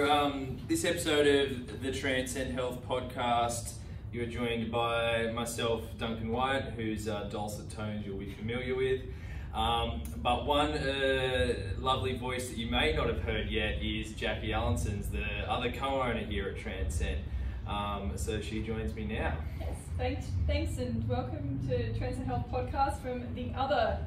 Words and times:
So, 0.00 0.10
um, 0.10 0.56
this 0.66 0.86
episode 0.86 1.26
of 1.26 1.82
the 1.82 1.92
Transcend 1.92 2.54
Health 2.54 2.78
podcast, 2.88 3.72
you 4.10 4.22
are 4.22 4.26
joined 4.26 4.72
by 4.72 5.30
myself, 5.32 5.82
Duncan 5.98 6.30
White, 6.30 6.72
whose 6.74 7.06
uh, 7.06 7.24
dulcet 7.24 7.68
tones 7.68 8.06
you'll 8.06 8.16
be 8.16 8.32
familiar 8.32 8.74
with. 8.74 9.02
Um, 9.52 10.00
but 10.22 10.46
one 10.46 10.70
uh, 10.70 11.54
lovely 11.78 12.16
voice 12.16 12.48
that 12.48 12.56
you 12.56 12.70
may 12.70 12.94
not 12.94 13.08
have 13.08 13.20
heard 13.20 13.50
yet 13.50 13.82
is 13.82 14.14
Jackie 14.14 14.54
Allenson's, 14.54 15.10
the 15.10 15.26
other 15.46 15.70
co-owner 15.70 16.24
here 16.24 16.48
at 16.48 16.56
Transcend. 16.56 17.18
Um, 17.68 18.12
so 18.16 18.40
she 18.40 18.62
joins 18.62 18.94
me 18.94 19.04
now. 19.04 19.36
Yes, 19.60 19.76
thanks, 19.98 20.26
thanks, 20.46 20.78
and 20.78 21.06
welcome 21.06 21.60
to 21.68 21.92
Transcend 21.98 22.26
Health 22.26 22.46
podcast 22.50 23.02
from 23.02 23.34
the 23.34 23.52
other 23.54 23.98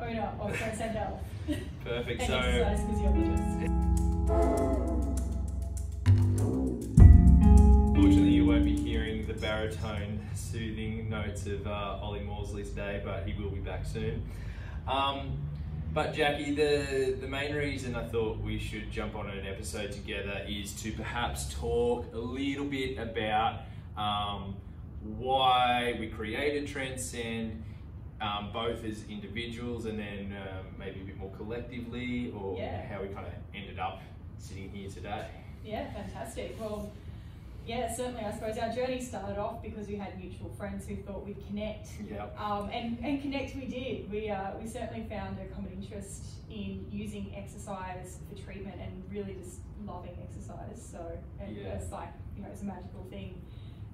owner 0.00 0.32
of 0.40 0.56
Transcend 0.56 0.96
Health. 0.96 1.20
Perfect. 1.84 2.22
and 2.30 2.88
so. 4.26 5.14
Unfortunately, 8.04 8.34
you 8.34 8.44
won't 8.44 8.66
be 8.66 8.76
hearing 8.76 9.26
the 9.26 9.32
baritone 9.32 10.20
soothing 10.34 11.08
notes 11.08 11.46
of 11.46 11.66
uh, 11.66 11.96
Ollie 12.02 12.20
Morsley 12.20 12.62
today, 12.62 13.00
but 13.02 13.26
he 13.26 13.32
will 13.42 13.48
be 13.48 13.60
back 13.60 13.86
soon. 13.86 14.22
Um, 14.86 15.38
but 15.94 16.12
Jackie, 16.12 16.54
the, 16.54 17.16
the 17.18 17.26
main 17.26 17.54
reason 17.54 17.96
I 17.96 18.06
thought 18.06 18.40
we 18.40 18.58
should 18.58 18.90
jump 18.90 19.16
on 19.16 19.30
an 19.30 19.46
episode 19.46 19.90
together 19.90 20.44
is 20.46 20.74
to 20.82 20.92
perhaps 20.92 21.54
talk 21.54 22.04
a 22.12 22.18
little 22.18 22.66
bit 22.66 22.98
about 22.98 23.60
um, 23.96 24.54
why 25.16 25.96
we 25.98 26.08
created 26.08 26.68
Transcend, 26.68 27.64
um, 28.20 28.50
both 28.52 28.84
as 28.84 29.02
individuals 29.08 29.86
and 29.86 29.98
then 29.98 30.36
um, 30.42 30.66
maybe 30.78 31.00
a 31.00 31.04
bit 31.04 31.16
more 31.16 31.32
collectively, 31.38 32.34
or 32.36 32.58
Yeah. 32.58 32.86
how 32.86 33.00
we 33.00 33.08
kind 33.08 33.26
of 33.26 33.32
ended 33.54 33.78
up 33.78 34.02
sitting 34.36 34.68
here 34.68 34.90
today. 34.90 35.26
Yeah, 35.64 35.90
fantastic. 35.94 36.56
Well, 36.60 36.92
yeah, 37.66 37.92
certainly. 37.94 38.22
I 38.24 38.32
suppose 38.32 38.58
our 38.58 38.70
journey 38.72 39.00
started 39.00 39.38
off 39.38 39.62
because 39.62 39.88
we 39.88 39.96
had 39.96 40.18
mutual 40.18 40.50
friends 40.50 40.86
who 40.86 40.96
thought 40.96 41.24
we'd 41.24 41.44
connect, 41.46 41.88
Yep. 42.08 42.38
um, 42.38 42.68
and 42.70 42.98
and 43.02 43.22
connect 43.22 43.54
we 43.56 43.66
did. 43.66 44.10
We 44.10 44.28
uh, 44.30 44.52
we 44.60 44.68
certainly 44.68 45.06
found 45.08 45.38
a 45.40 45.46
common 45.54 45.72
interest 45.72 46.24
in 46.50 46.86
using 46.90 47.34
exercise 47.36 48.18
for 48.28 48.40
treatment 48.40 48.76
and 48.80 49.02
really 49.10 49.34
just 49.34 49.60
loving 49.86 50.16
exercise. 50.22 50.86
So 50.90 51.00
and 51.40 51.56
Yeah. 51.56 51.74
it's 51.74 51.90
like 51.90 52.08
you 52.36 52.42
know 52.42 52.48
it's 52.52 52.62
a 52.62 52.66
magical 52.66 53.04
thing 53.10 53.40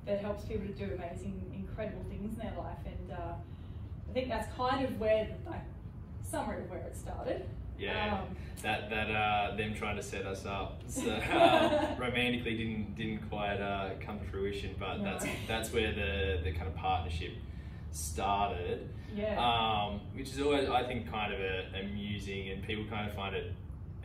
that 0.07 0.21
helps 0.21 0.45
people 0.45 0.67
to 0.67 0.73
do 0.73 0.95
amazing, 0.95 1.53
incredible 1.55 2.03
things 2.09 2.33
in 2.33 2.39
their 2.39 2.57
life. 2.59 2.79
And 2.87 3.13
uh, 3.13 3.35
I 4.09 4.13
think 4.13 4.29
that's 4.29 4.53
kind 4.57 4.85
of 4.85 4.99
where 4.99 5.29
like 5.47 5.63
summary 6.23 6.63
of 6.65 6.71
where 6.71 6.81
it 6.81 6.97
started. 6.97 7.45
Yeah, 7.81 8.19
Um, 8.21 8.37
that 8.63 8.91
that 8.91 9.11
uh, 9.11 9.57
them 9.57 9.75
trying 9.75 9.97
to 9.97 10.03
set 10.03 10.27
us 10.27 10.45
up 10.45 10.83
so, 10.89 11.11
uh, 11.11 11.95
romantically 11.99 12.57
didn't 12.57 12.95
didn't 12.97 13.29
quite 13.31 13.57
uh, 13.61 13.91
come 14.05 14.19
to 14.21 14.25
fruition, 14.27 14.75
but 14.79 14.99
No. 14.99 15.05
that's 15.05 15.27
that's 15.49 15.73
where 15.73 15.93
the 15.93 16.41
the 16.45 16.53
kind 16.53 16.69
of 16.69 16.75
partnership 16.77 17.33
started, 17.93 18.89
yeah. 19.15 19.37
um, 19.41 20.01
which 20.15 20.29
is 20.29 20.41
always 20.41 20.69
I 20.69 20.85
think 20.85 21.11
kind 21.11 21.33
of 21.33 21.41
a, 21.41 21.81
amusing, 21.81 22.51
and 22.51 22.63
people 22.63 22.85
kind 22.89 23.09
of 23.09 23.17
find 23.17 23.35
it 23.35 23.53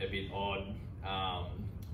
a 0.00 0.06
bit 0.08 0.30
odd. 0.32 0.64
Um, 1.04 1.46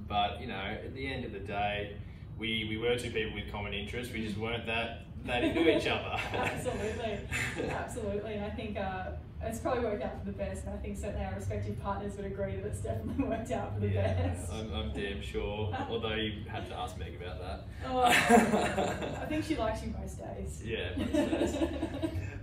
but 0.08 0.40
you 0.40 0.46
know, 0.46 0.54
at 0.84 0.94
the 0.94 1.06
end 1.06 1.24
of 1.24 1.32
the 1.32 1.40
day, 1.40 1.96
we 2.38 2.66
we 2.68 2.76
were 2.78 2.96
two 2.96 3.10
people 3.10 3.34
with 3.34 3.50
common 3.50 3.74
interests. 3.74 4.12
We 4.12 4.24
just 4.24 4.38
weren't 4.38 4.66
that 4.66 5.06
that 5.24 5.44
into 5.44 5.76
each 5.76 5.86
other. 5.86 6.16
Absolutely, 6.32 7.18
absolutely, 7.70 8.34
and 8.34 8.44
I 8.44 8.50
think 8.50 8.76
uh, 8.76 9.10
it's 9.44 9.58
probably 9.58 9.84
worked 9.84 10.02
out 10.02 10.18
for 10.18 10.26
the 10.26 10.36
best. 10.36 10.66
And 10.66 10.74
I 10.74 10.78
think 10.78 10.96
certainly 10.96 11.24
our 11.24 11.34
respective 11.34 11.80
partners 11.82 12.16
would 12.16 12.26
agree 12.26 12.56
that 12.56 12.66
it's 12.66 12.80
definitely 12.80 13.24
worked 13.28 13.50
out 13.50 13.74
for 13.74 13.80
the 13.80 13.88
yeah, 13.88 14.14
best. 14.14 14.52
I'm, 14.52 14.72
I'm 14.72 14.92
damn 14.92 15.20
sure. 15.20 15.74
Although 15.90 16.14
you 16.14 16.44
had 16.48 16.68
to 16.68 16.76
ask 16.76 16.98
Meg 16.98 17.16
about 17.20 17.40
that. 17.40 17.64
Oh, 17.86 18.02
I 18.02 19.26
think 19.26 19.44
she 19.44 19.56
likes 19.56 19.82
you 19.82 19.94
most 20.00 20.18
days. 20.18 20.62
Yeah, 20.64 20.90
most 20.96 21.60
days. 21.60 21.70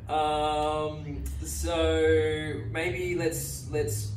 Um, 0.10 1.24
so 1.44 2.62
maybe 2.72 3.16
let's 3.16 3.70
let's 3.70 4.12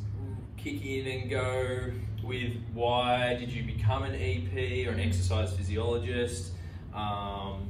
kick 0.57 0.83
in 0.83 1.07
and 1.07 1.29
go 1.29 1.91
with 2.23 2.53
why 2.73 3.35
did 3.35 3.51
you 3.51 3.63
become 3.63 4.03
an 4.03 4.15
EP 4.15 4.87
or 4.87 4.91
an 4.91 4.99
exercise 4.99 5.53
physiologist? 5.53 6.51
Um, 6.93 7.69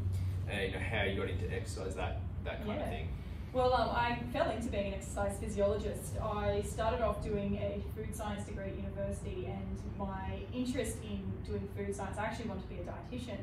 and 0.49 0.71
you 0.71 0.71
know, 0.71 0.79
how 0.79 1.03
you 1.03 1.17
got 1.17 1.29
into 1.29 1.51
exercise, 1.53 1.95
that 1.95 2.21
that 2.45 2.65
kind 2.65 2.81
of 2.81 2.87
thing. 2.87 3.09
Well, 3.53 3.71
um, 3.75 3.89
I 3.91 4.17
fell 4.33 4.49
into 4.49 4.67
being 4.69 4.87
an 4.87 4.93
exercise 4.95 5.37
physiologist. 5.39 6.17
I 6.19 6.63
started 6.65 7.01
off 7.01 7.23
doing 7.23 7.55
a 7.57 7.83
food 7.95 8.15
science 8.15 8.45
degree 8.45 8.63
at 8.63 8.75
university, 8.75 9.45
and 9.45 9.79
my 9.95 10.39
interest 10.51 10.97
in 11.03 11.21
doing 11.45 11.69
food 11.77 11.95
science, 11.95 12.17
I 12.17 12.25
actually 12.25 12.49
wanted 12.49 12.63
to 12.63 12.69
be 12.69 12.77
a 12.77 12.83
dietitian. 12.83 13.37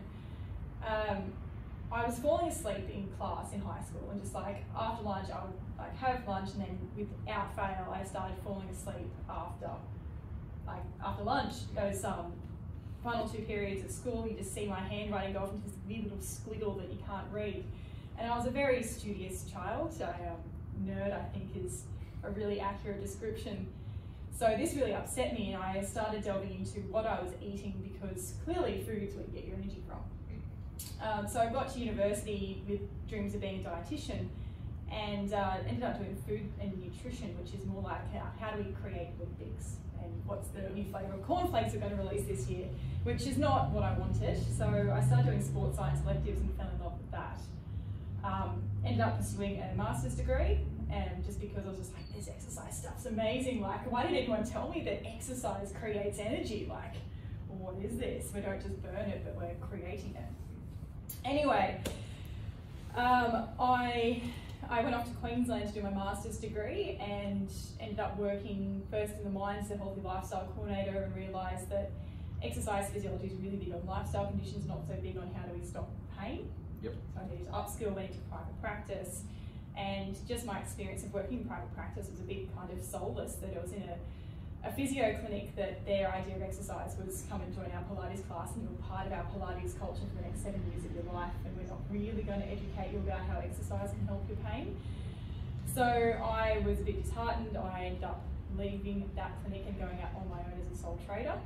Um, 0.84 1.32
I 1.92 2.04
was 2.04 2.18
falling 2.18 2.48
asleep 2.48 2.90
in 2.92 3.06
class 3.18 3.52
in 3.52 3.60
high 3.60 3.82
school, 3.84 4.10
and 4.10 4.20
just 4.20 4.34
like 4.34 4.64
after 4.76 5.04
lunch, 5.04 5.30
I 5.30 5.44
would 5.44 5.54
like 5.78 5.96
have 5.98 6.26
lunch, 6.26 6.50
and 6.54 6.62
then 6.62 6.78
without 6.96 7.54
fail, 7.54 7.94
I 7.94 8.02
started 8.02 8.36
falling 8.42 8.68
asleep 8.68 9.12
after, 9.28 9.70
like 10.66 10.82
after 11.04 11.22
lunch. 11.22 11.54
Those 11.76 12.02
um, 12.02 12.32
final 13.04 13.28
two 13.28 13.42
periods 13.42 13.84
at 13.84 13.92
school, 13.92 14.26
you 14.28 14.36
just 14.36 14.52
see 14.52 14.66
my 14.66 14.80
handwriting 14.80 15.34
go 15.34 15.40
off 15.40 15.52
into 15.52 15.68
this 15.68 15.76
little 15.88 16.18
squiggle 16.18 16.80
that 16.80 16.90
you 16.92 16.98
can't 17.06 17.26
read. 17.30 17.62
And 18.20 18.30
I 18.30 18.36
was 18.36 18.46
a 18.46 18.50
very 18.50 18.82
studious 18.82 19.44
child. 19.50 19.94
I, 20.02 20.28
um, 20.28 20.36
nerd, 20.86 21.12
I 21.12 21.22
think, 21.32 21.56
is 21.56 21.84
a 22.22 22.30
really 22.30 22.60
accurate 22.60 23.00
description. 23.00 23.66
So 24.38 24.54
this 24.58 24.74
really 24.74 24.92
upset 24.92 25.32
me, 25.32 25.54
and 25.54 25.62
I 25.62 25.82
started 25.82 26.22
delving 26.22 26.54
into 26.54 26.80
what 26.92 27.06
I 27.06 27.18
was 27.20 27.32
eating 27.42 27.74
because 27.82 28.34
clearly 28.44 28.84
food's 28.86 29.14
where 29.14 29.24
you 29.24 29.32
get 29.32 29.46
your 29.46 29.56
energy 29.56 29.82
from. 29.88 29.98
Um, 31.02 31.26
so 31.26 31.40
I 31.40 31.46
got 31.46 31.72
to 31.72 31.80
university 31.80 32.62
with 32.68 32.80
dreams 33.08 33.34
of 33.34 33.40
being 33.40 33.64
a 33.64 33.68
dietitian, 33.68 34.28
and 34.92 35.32
uh, 35.32 35.56
ended 35.66 35.82
up 35.82 35.98
doing 35.98 36.16
food 36.28 36.46
and 36.60 36.72
nutrition, 36.78 37.34
which 37.42 37.54
is 37.54 37.64
more 37.66 37.82
like 37.82 38.12
how, 38.12 38.26
how 38.38 38.54
do 38.54 38.62
we 38.62 38.72
create 38.72 39.08
Weet-Bix 39.18 39.76
and 40.02 40.12
what's 40.26 40.48
the 40.48 40.68
new 40.70 40.84
flavour 40.90 41.14
of 41.14 41.22
cornflakes 41.22 41.72
we're 41.72 41.80
going 41.80 41.96
to 41.96 42.02
release 42.02 42.26
this 42.26 42.48
year, 42.48 42.66
which 43.04 43.26
is 43.26 43.38
not 43.38 43.70
what 43.70 43.82
I 43.82 43.96
wanted. 43.98 44.38
So 44.58 44.66
I 44.66 45.00
started 45.06 45.26
doing 45.26 45.42
sports 45.42 45.78
science 45.78 46.00
electives 46.02 46.40
and 46.40 46.54
fell 46.56 46.68
in 46.74 46.84
love 46.84 46.98
with 46.98 47.10
that. 47.12 47.40
Um, 48.22 48.62
ended 48.84 49.00
up 49.00 49.18
pursuing 49.18 49.60
a 49.60 49.74
master's 49.76 50.14
degree, 50.14 50.58
and 50.90 51.24
just 51.24 51.40
because 51.40 51.64
I 51.64 51.68
was 51.68 51.78
just 51.78 51.94
like, 51.94 52.12
this 52.14 52.28
exercise 52.28 52.78
stuff's 52.78 53.06
amazing. 53.06 53.60
Like, 53.60 53.90
why 53.90 54.02
did 54.02 54.16
anyone 54.16 54.44
tell 54.44 54.70
me 54.70 54.82
that 54.84 55.06
exercise 55.06 55.72
creates 55.78 56.18
energy? 56.18 56.66
Like, 56.68 56.94
what 57.48 57.76
is 57.82 57.98
this? 57.98 58.30
We 58.34 58.40
don't 58.40 58.60
just 58.60 58.82
burn 58.82 59.08
it, 59.08 59.22
but 59.24 59.36
we're 59.36 59.54
creating 59.68 60.14
it. 60.16 61.16
Anyway, 61.24 61.80
um, 62.96 63.48
I 63.58 64.22
I 64.68 64.82
went 64.82 64.94
off 64.94 65.04
to 65.06 65.14
Queensland 65.16 65.66
to 65.68 65.74
do 65.74 65.82
my 65.82 65.90
master's 65.90 66.36
degree 66.36 66.96
and 67.00 67.50
ended 67.80 67.98
up 67.98 68.16
working 68.16 68.82
first 68.90 69.14
in 69.14 69.24
the 69.24 69.30
mines 69.30 69.68
the 69.68 69.76
healthy 69.76 70.00
lifestyle 70.00 70.48
coordinator 70.54 71.02
and 71.02 71.16
realised 71.16 71.68
that 71.70 71.90
exercise 72.42 72.88
physiology 72.90 73.26
is 73.26 73.34
really 73.42 73.56
big 73.56 73.74
on 73.74 73.84
lifestyle 73.84 74.26
conditions, 74.26 74.66
not 74.66 74.80
so 74.86 74.94
big 75.02 75.16
on 75.16 75.28
how 75.34 75.46
do 75.46 75.58
we 75.58 75.66
stop 75.66 75.90
pain. 76.18 76.29
Yep. 76.82 76.94
So 77.14 77.20
I 77.20 77.36
to 77.36 77.50
upskill, 77.52 77.94
went 77.94 78.10
into 78.10 78.20
private 78.30 78.60
practice, 78.60 79.22
and 79.76 80.16
just 80.26 80.46
my 80.46 80.58
experience 80.58 81.02
of 81.04 81.12
working 81.12 81.38
in 81.38 81.44
private 81.44 81.74
practice 81.74 82.08
was 82.10 82.20
a 82.20 82.24
big 82.24 82.54
kind 82.56 82.70
of 82.70 82.82
solace 82.82 83.34
that 83.34 83.50
it 83.50 83.62
was 83.62 83.72
in 83.72 83.82
a 83.82 83.96
a 84.62 84.72
physio 84.72 85.16
clinic 85.20 85.56
that 85.56 85.84
their 85.86 86.12
idea 86.12 86.36
of 86.36 86.42
exercise 86.42 86.94
was 87.02 87.24
come 87.30 87.40
and 87.40 87.54
join 87.54 87.70
our 87.72 87.82
Pilates 87.88 88.26
class 88.28 88.52
and 88.54 88.62
you're 88.62 88.88
part 88.88 89.06
of 89.06 89.12
our 89.12 89.24
Pilates 89.32 89.78
culture 89.78 90.04
for 90.08 90.16
the 90.20 90.28
next 90.28 90.42
seven 90.42 90.60
years 90.70 90.84
of 90.84 90.92
your 90.92 91.12
life 91.14 91.32
and 91.44 91.56
we're 91.56 91.68
not 91.68 91.80
really 91.90 92.22
going 92.22 92.40
to 92.40 92.46
educate 92.46 92.92
you 92.92 92.98
about 92.98 93.20
how 93.20 93.38
exercise 93.38 93.90
can 93.90 94.06
help 94.06 94.22
your 94.28 94.36
pain. 94.44 94.76
So 95.74 95.82
I 95.82 96.62
was 96.66 96.78
a 96.80 96.82
bit 96.82 97.02
disheartened. 97.02 97.56
I 97.56 97.86
ended 97.86 98.04
up 98.04 98.20
leaving 98.58 99.08
that 99.16 99.32
clinic 99.42 99.64
and 99.66 99.78
going 99.78 99.98
out 100.02 100.12
on 100.20 100.28
my 100.28 100.40
own 100.40 100.60
as 100.60 100.78
a 100.78 100.82
sole 100.82 100.98
trader. 101.06 101.38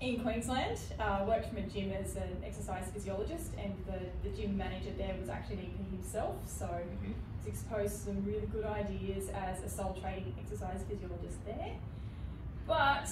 In 0.00 0.20
Queensland. 0.22 0.78
Uh, 0.98 1.24
worked 1.26 1.48
from 1.48 1.58
a 1.58 1.62
gym 1.62 1.92
as 1.92 2.16
an 2.16 2.42
exercise 2.44 2.84
physiologist 2.92 3.50
and 3.62 3.72
the, 3.86 4.28
the 4.28 4.36
gym 4.36 4.56
manager 4.56 4.90
there 4.96 5.14
was 5.20 5.28
actually 5.28 5.56
an 5.56 5.74
EP 5.74 5.90
himself. 5.90 6.36
So 6.46 6.66
Mhm. 6.66 7.14
was 7.38 7.46
exposed 7.46 7.94
to 7.94 7.98
some 8.06 8.24
really 8.24 8.46
good 8.46 8.64
ideas 8.64 9.28
as 9.30 9.62
a 9.62 9.68
sole 9.68 9.94
trading 10.00 10.34
exercise 10.40 10.82
physiologist 10.88 11.44
there. 11.44 11.74
But 12.66 13.08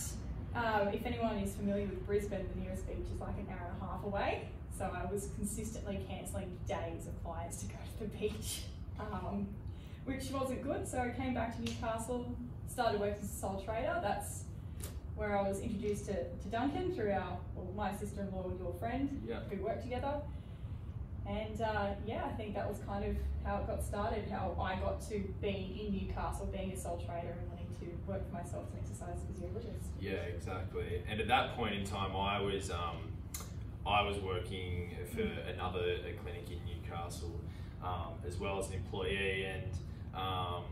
um, 0.54 0.88
if 0.88 1.04
anyone 1.04 1.36
is 1.38 1.54
familiar 1.54 1.86
with 1.86 2.06
Brisbane, 2.06 2.46
the 2.54 2.60
nearest 2.60 2.86
beach 2.86 3.06
is 3.12 3.20
like 3.20 3.36
an 3.38 3.46
hour 3.50 3.70
and 3.72 3.82
a 3.82 3.84
half 3.84 4.04
away. 4.04 4.48
So 4.76 4.84
I 4.94 5.10
was 5.10 5.28
consistently 5.36 6.04
cancelling 6.08 6.58
days 6.68 7.06
of 7.06 7.22
clients 7.24 7.62
to 7.62 7.66
go 7.66 7.74
to 7.98 8.04
the 8.04 8.18
beach, 8.18 8.62
um, 9.00 9.46
which 10.04 10.30
wasn't 10.30 10.62
good. 10.62 10.86
So 10.86 10.98
I 11.00 11.10
came 11.10 11.34
back 11.34 11.56
to 11.56 11.62
Newcastle, 11.62 12.26
started 12.68 13.00
working 13.00 13.22
as 13.22 13.30
a 13.32 13.36
sole 13.36 13.62
trader. 13.64 13.98
That's 14.02 14.44
where 15.16 15.36
I 15.38 15.48
was 15.48 15.60
introduced 15.60 16.06
to, 16.06 16.14
to 16.24 16.48
Duncan 16.50 16.94
through 16.94 17.12
our, 17.12 17.38
well, 17.54 17.66
my 17.74 17.94
sister-in-law, 17.96 18.52
your 18.58 18.74
friend, 18.78 19.22
Yeah. 19.26 19.40
who 19.50 19.62
worked 19.64 19.82
together. 19.82 20.20
And 21.26 21.60
uh, 21.60 21.88
yeah, 22.06 22.24
I 22.26 22.32
think 22.36 22.54
that 22.54 22.68
was 22.68 22.78
kind 22.86 23.04
of 23.04 23.16
how 23.44 23.56
it 23.56 23.66
got 23.66 23.82
started, 23.82 24.30
how 24.30 24.56
I 24.60 24.76
got 24.76 25.00
to 25.08 25.24
being 25.40 25.76
in 25.78 25.92
Newcastle, 25.92 26.46
being 26.46 26.72
a 26.72 26.76
sole 26.76 26.98
trader 26.98 27.34
and 27.40 27.48
wanting 27.48 27.66
to 27.80 27.86
work 28.10 28.24
for 28.28 28.34
myself 28.34 28.64
and 28.72 28.80
exercise 28.80 29.08
as 29.16 29.22
an 29.22 29.28
exercise 29.30 29.50
physiologist. 29.50 29.86
Yeah, 30.00 30.12
exactly. 30.36 31.02
And 31.08 31.20
at 31.20 31.26
that 31.28 31.56
point 31.56 31.74
in 31.74 31.84
time, 31.84 32.14
I 32.14 32.40
was 32.40 32.70
um, 32.70 32.98
I 33.84 34.02
was 34.02 34.18
working 34.18 34.90
for 35.12 35.22
another 35.52 35.96
clinic 36.22 36.48
in 36.50 36.58
Newcastle 36.64 37.40
um, 37.82 38.12
as 38.26 38.36
well 38.38 38.60
as 38.60 38.68
an 38.68 38.74
employee, 38.74 39.46
and 39.46 39.72
um, 40.14 40.62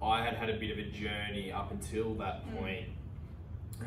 I 0.00 0.24
had 0.24 0.34
had 0.34 0.48
a 0.50 0.58
bit 0.58 0.70
of 0.70 0.78
a 0.78 0.88
journey 0.90 1.50
up 1.50 1.72
until 1.72 2.14
that 2.14 2.44
Mm. 2.46 2.54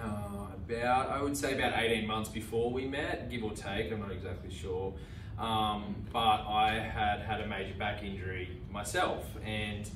Uh, 0.02 0.48
about 0.68 1.10
I 1.10 1.22
would 1.22 1.38
say 1.38 1.54
about 1.54 1.74
eighteen 1.78 2.08
months 2.08 2.30
before 2.30 2.72
we 2.72 2.86
met, 2.86 3.30
give 3.30 3.44
or 3.44 3.52
take. 3.52 3.92
I'm 3.92 4.00
not 4.00 4.12
exactly 4.12 4.52
sure, 4.52 4.94
um, 5.40 5.96
but 6.12 6.20
I 6.48 6.80
had 6.80 7.22
had 7.22 7.42
a 7.42 7.48
major 7.48 7.76
back 7.78 8.04
injury 8.04 8.50
myself, 8.72 9.26
and 9.46 9.88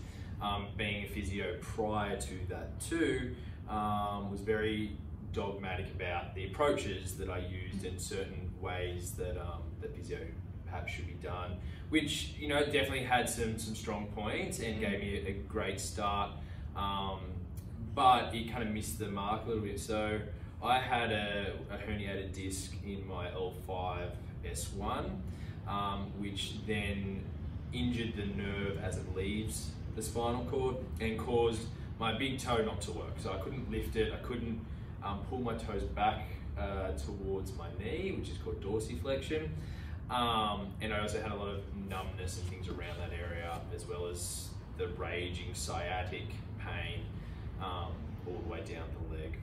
um, 0.41 0.67
being 0.77 1.05
a 1.05 1.07
physio 1.07 1.57
prior 1.61 2.17
to 2.17 2.33
that 2.49 2.79
too, 2.79 3.35
um, 3.69 4.31
was 4.31 4.41
very 4.41 4.95
dogmatic 5.33 5.87
about 5.95 6.33
the 6.35 6.45
approaches 6.45 7.15
that 7.17 7.29
I 7.29 7.39
used 7.39 7.85
and 7.85 7.99
certain 7.99 8.51
ways 8.61 9.11
that 9.11 9.37
um, 9.39 9.63
that 9.81 9.95
physio 9.95 10.19
perhaps 10.65 10.93
should 10.93 11.07
be 11.07 11.13
done, 11.13 11.57
which 11.89 12.33
you 12.39 12.47
know 12.47 12.63
definitely 12.65 13.03
had 13.03 13.27
some 13.29 13.57
some 13.57 13.75
strong 13.75 14.07
points 14.07 14.59
and 14.59 14.79
gave 14.79 14.99
me 14.99 15.23
a, 15.25 15.29
a 15.29 15.33
great 15.47 15.79
start. 15.79 16.31
But 17.99 18.33
it 18.33 18.49
kind 18.49 18.63
of 18.63 18.73
missed 18.73 18.97
the 18.97 19.09
mark 19.09 19.43
a 19.43 19.49
little 19.49 19.63
bit. 19.65 19.77
So 19.77 20.21
I 20.63 20.79
had 20.79 21.11
a, 21.11 21.51
a 21.69 21.75
herniated 21.75 22.31
disc 22.31 22.71
in 22.85 23.05
my 23.05 23.27
L5 23.27 24.11
S1, 24.45 25.09
um, 25.67 26.09
which 26.17 26.65
then 26.65 27.21
injured 27.73 28.13
the 28.15 28.25
nerve 28.41 28.81
as 28.81 28.95
it 28.95 29.13
leaves 29.13 29.71
the 29.97 30.01
spinal 30.01 30.45
cord 30.45 30.77
and 31.01 31.19
caused 31.19 31.63
my 31.99 32.17
big 32.17 32.39
toe 32.39 32.63
not 32.63 32.79
to 32.83 32.93
work. 32.93 33.15
So 33.21 33.33
I 33.33 33.37
couldn't 33.39 33.69
lift 33.69 33.97
it, 33.97 34.13
I 34.13 34.25
couldn't 34.25 34.65
um, 35.03 35.19
pull 35.29 35.39
my 35.39 35.55
toes 35.55 35.83
back 35.83 36.21
uh, 36.57 36.91
towards 36.91 37.51
my 37.57 37.67
knee, 37.79 38.15
which 38.17 38.29
is 38.29 38.37
called 38.37 38.61
dorsiflexion. 38.63 39.49
Um, 40.09 40.67
and 40.79 40.93
I 40.93 41.01
also 41.01 41.21
had 41.21 41.33
a 41.33 41.35
lot 41.35 41.49
of 41.49 41.63
numbness 41.89 42.39
and 42.39 42.47
things 42.49 42.69
around 42.69 42.97
that 42.97 43.11
area, 43.11 43.59
as 43.75 43.85
well 43.85 44.07
as 44.07 44.47
the 44.77 44.87
raging 44.87 45.53
sciatic 45.53 46.27
pain 46.59 47.01
um, 47.61 47.93
all 48.27 48.41
the 48.43 48.49
way 48.49 48.59
down 48.59 48.83
the 49.01 49.15
leg. 49.15 49.37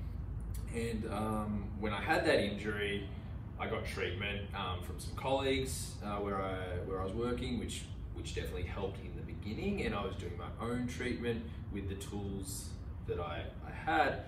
And 0.74 1.12
um, 1.12 1.64
when 1.80 1.92
I 1.92 2.00
had 2.00 2.26
that 2.26 2.40
injury, 2.40 3.08
I 3.58 3.66
got 3.66 3.86
treatment 3.86 4.42
um, 4.54 4.82
from 4.82 5.00
some 5.00 5.14
colleagues 5.16 5.92
uh, 6.04 6.16
where 6.16 6.40
I 6.40 6.56
where 6.86 7.00
I 7.00 7.04
was 7.04 7.14
working, 7.14 7.58
which 7.58 7.82
which 8.14 8.34
definitely 8.34 8.64
helped 8.64 8.98
in 9.00 9.12
the 9.16 9.32
beginning. 9.32 9.82
And 9.86 9.94
I 9.94 10.04
was 10.04 10.14
doing 10.16 10.36
my 10.36 10.64
own 10.64 10.86
treatment 10.86 11.42
with 11.72 11.88
the 11.88 11.94
tools 11.94 12.70
that 13.06 13.20
I, 13.20 13.42
I 13.66 13.72
had. 13.72 14.24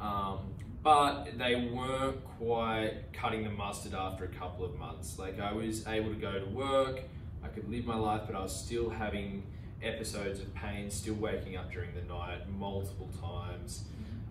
Um, 0.00 0.38
but 0.82 1.36
they 1.36 1.70
weren't 1.72 2.24
quite 2.38 3.12
cutting 3.12 3.42
the 3.44 3.50
mustard 3.50 3.94
after 3.94 4.24
a 4.24 4.28
couple 4.28 4.64
of 4.64 4.78
months. 4.78 5.18
Like 5.18 5.40
I 5.40 5.52
was 5.52 5.86
able 5.86 6.10
to 6.10 6.20
go 6.20 6.38
to 6.38 6.46
work, 6.46 7.02
I 7.42 7.48
could 7.48 7.68
live 7.68 7.84
my 7.84 7.96
life, 7.96 8.22
but 8.26 8.36
I 8.36 8.42
was 8.42 8.54
still 8.54 8.88
having 8.90 9.42
episodes 9.82 10.40
of 10.40 10.52
pain, 10.54 10.90
still 10.90 11.14
waking 11.14 11.56
up 11.56 11.70
during 11.70 11.90
the 11.94 12.02
night 12.12 12.48
multiple 12.58 13.08
times. 13.20 13.84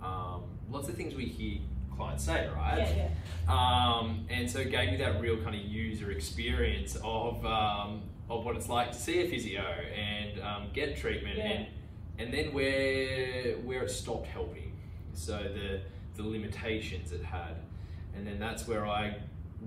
Um, 0.03 0.43
lots 0.69 0.89
of 0.89 0.95
things 0.95 1.15
we 1.15 1.25
hear 1.25 1.59
clients 1.95 2.25
say, 2.25 2.47
right? 2.55 2.77
Yeah, 2.77 3.07
yeah. 3.47 3.53
Um, 3.53 4.25
and 4.29 4.49
so 4.49 4.59
it 4.59 4.69
gave 4.71 4.91
me 4.91 4.97
that 4.97 5.19
real 5.21 5.37
kind 5.37 5.55
of 5.55 5.61
user 5.61 6.11
experience 6.11 6.95
of 7.03 7.43
um, 7.45 8.01
of 8.29 8.43
what 8.45 8.55
it's 8.57 8.69
like 8.69 8.91
to 8.91 8.97
see 8.97 9.21
a 9.25 9.29
physio 9.29 9.61
and 9.63 10.39
um, 10.41 10.67
get 10.73 10.97
treatment, 10.97 11.37
Yeah. 11.37 11.43
and 11.51 11.67
and 12.19 12.33
then 12.33 12.53
where 12.53 13.55
where 13.63 13.83
it 13.83 13.91
stopped 13.91 14.27
helping. 14.27 14.73
So 15.13 15.37
the 15.37 15.81
the 16.21 16.27
limitations 16.27 17.11
it 17.11 17.23
had, 17.23 17.55
and 18.15 18.27
then 18.27 18.37
that's 18.39 18.67
where 18.67 18.85
I 18.85 19.17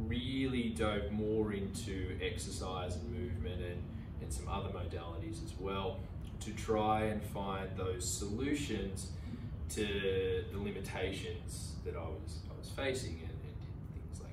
really 0.06 0.68
dove 0.70 1.10
more 1.10 1.52
into 1.52 2.16
exercise 2.22 2.96
and 2.96 3.10
movement 3.12 3.60
and, 3.62 3.82
and 4.22 4.32
some 4.32 4.48
other 4.48 4.68
modalities 4.68 5.44
as 5.44 5.52
well 5.58 5.98
to 6.40 6.52
try 6.52 7.04
and 7.04 7.22
find 7.22 7.68
those 7.76 8.08
solutions 8.08 9.08
to 9.70 10.44
the 10.52 10.58
limitations 10.58 11.72
that 11.84 11.94
I 11.94 12.00
was 12.00 12.38
I 12.50 12.58
was 12.58 12.68
facing 12.70 13.20
and, 13.22 13.30
and 13.30 13.94
things 13.94 14.20
like 14.20 14.32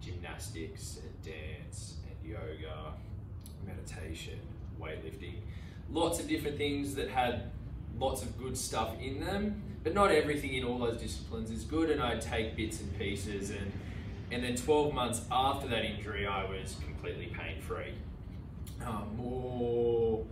gymnastics 0.00 0.98
and 1.02 1.34
dance 1.34 1.96
and 2.06 2.30
yoga, 2.30 2.92
meditation, 3.66 4.38
weightlifting, 4.80 5.36
lots 5.90 6.20
of 6.20 6.28
different 6.28 6.56
things 6.56 6.94
that 6.94 7.08
had 7.08 7.50
lots 7.98 8.22
of 8.22 8.38
good 8.38 8.56
stuff 8.56 8.94
in 9.00 9.20
them, 9.20 9.62
but 9.82 9.94
not 9.94 10.10
everything 10.10 10.54
in 10.54 10.64
all 10.64 10.78
those 10.78 11.00
disciplines 11.00 11.50
is 11.50 11.64
good 11.64 11.90
and 11.90 12.02
I'd 12.02 12.20
take 12.20 12.56
bits 12.56 12.80
and 12.80 12.96
pieces 12.98 13.50
and 13.50 13.72
and 14.30 14.42
then 14.42 14.56
12 14.56 14.92
months 14.92 15.20
after 15.30 15.68
that 15.68 15.84
injury 15.84 16.26
I 16.26 16.44
was 16.44 16.76
completely 16.84 17.26
pain 17.26 17.60
free. 17.60 17.94
Um, 18.84 19.16
more 19.16 20.24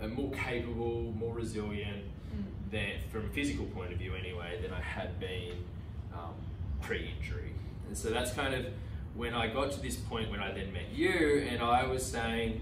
uh, 0.00 0.06
more 0.08 0.30
capable, 0.32 1.12
more 1.18 1.34
resilient, 1.34 2.04
Mm. 2.28 2.70
than 2.70 2.92
from 3.10 3.24
a 3.24 3.28
physical 3.30 3.64
point 3.66 3.90
of 3.90 3.98
view 3.98 4.14
anyway 4.14 4.60
than 4.60 4.70
I 4.70 4.82
had 4.82 5.18
been 5.18 5.52
um, 6.12 6.34
pre-injury. 6.82 7.52
And 7.86 7.96
so 7.96 8.10
that's 8.10 8.32
kind 8.34 8.52
of 8.52 8.66
when 9.14 9.32
I 9.32 9.46
got 9.46 9.72
to 9.72 9.80
this 9.80 9.96
point 9.96 10.30
when 10.30 10.40
I 10.40 10.52
then 10.52 10.70
met 10.74 10.90
you 10.92 11.46
and 11.50 11.62
I 11.62 11.86
was 11.86 12.04
saying, 12.04 12.60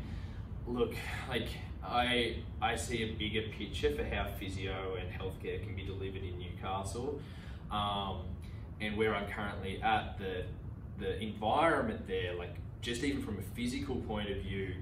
look, 0.68 0.94
like 1.28 1.48
I 1.84 2.36
I 2.62 2.76
see 2.76 3.02
a 3.02 3.12
bigger 3.14 3.42
picture 3.58 3.90
for 3.96 4.04
how 4.04 4.28
physio 4.38 4.94
and 5.00 5.10
healthcare 5.10 5.60
can 5.60 5.74
be 5.74 5.84
delivered 5.84 6.22
in 6.22 6.38
Newcastle, 6.38 7.20
um, 7.72 8.20
and 8.80 8.96
where 8.96 9.16
I'm 9.16 9.26
currently 9.28 9.82
at 9.82 10.16
the 10.18 10.44
the 10.98 11.20
environment 11.20 12.06
there, 12.06 12.34
like 12.34 12.54
just 12.82 13.02
even 13.02 13.20
from 13.20 13.38
a 13.40 13.42
physical 13.56 13.96
point 13.96 14.30
of 14.30 14.38
view, 14.38 14.74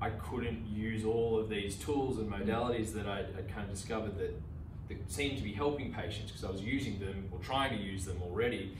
I 0.00 0.10
couldn't 0.10 0.66
use 0.68 1.04
all 1.04 1.38
of 1.38 1.48
these 1.48 1.76
tools 1.76 2.18
and 2.18 2.30
modalities 2.30 2.92
that 2.94 3.06
I'd, 3.06 3.26
I'd 3.36 3.48
kind 3.52 3.68
of 3.68 3.74
discovered 3.74 4.16
that, 4.18 4.40
that 4.88 5.10
seemed 5.10 5.38
to 5.38 5.42
be 5.42 5.52
helping 5.52 5.92
patients 5.92 6.30
because 6.30 6.44
I 6.44 6.50
was 6.50 6.62
using 6.62 6.98
them 7.00 7.28
or 7.32 7.38
trying 7.40 7.76
to 7.76 7.82
use 7.82 8.04
them 8.04 8.20
already. 8.22 8.76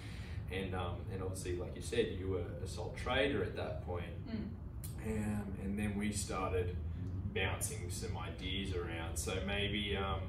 And, 0.52 0.74
um, 0.74 0.96
and 1.12 1.22
obviously, 1.22 1.56
like 1.56 1.74
you 1.74 1.82
said, 1.82 2.16
you 2.18 2.28
were 2.28 2.44
a 2.64 2.66
sole 2.68 2.94
trader 2.96 3.42
at 3.42 3.56
that 3.56 3.84
point. 3.84 4.04
Mm. 4.30 5.06
Um, 5.06 5.52
and 5.64 5.78
then 5.78 5.96
we 5.96 6.12
started 6.12 6.76
bouncing 7.34 7.90
some 7.90 8.16
ideas 8.16 8.74
around. 8.74 9.16
So 9.16 9.34
maybe, 9.46 9.96
um, 9.96 10.20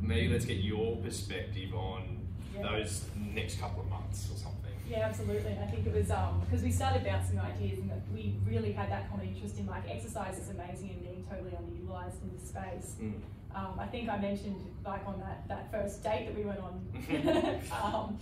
maybe 0.00 0.32
let's 0.32 0.44
get 0.46 0.58
your 0.58 0.96
perspective 0.96 1.74
on 1.74 2.20
Yeah. 2.56 2.62
those 2.62 3.04
next 3.16 3.60
couple 3.60 3.82
of 3.82 3.88
months 3.90 4.30
or 4.32 4.36
something. 4.36 4.63
Yeah, 4.88 5.06
absolutely. 5.06 5.52
And 5.52 5.64
I 5.64 5.66
think 5.66 5.86
it 5.86 5.94
was 5.94 6.06
because 6.44 6.62
we 6.62 6.70
started 6.70 7.04
bouncing 7.04 7.38
ideas 7.40 7.78
and 7.78 7.90
we 8.12 8.34
really 8.46 8.72
had 8.72 8.90
that 8.90 9.10
common 9.10 9.28
interest 9.28 9.58
in 9.58 9.66
like 9.66 9.82
exercise 9.88 10.38
is 10.38 10.50
amazing 10.50 10.90
and 10.90 11.02
being 11.02 11.24
totally 11.28 11.50
underutilized 11.50 12.20
in 12.22 12.30
this 12.36 12.48
space. 12.48 12.96
Mm. 13.00 13.14
Um, 13.54 13.78
I 13.78 13.86
think 13.86 14.08
I 14.08 14.18
mentioned 14.18 14.60
like 14.84 15.06
on 15.06 15.20
that, 15.20 15.46
that 15.48 15.70
first 15.70 16.02
date 16.02 16.26
that 16.26 16.36
we 16.36 16.44
went 16.44 16.60
on 16.60 16.74
um, 17.82 18.18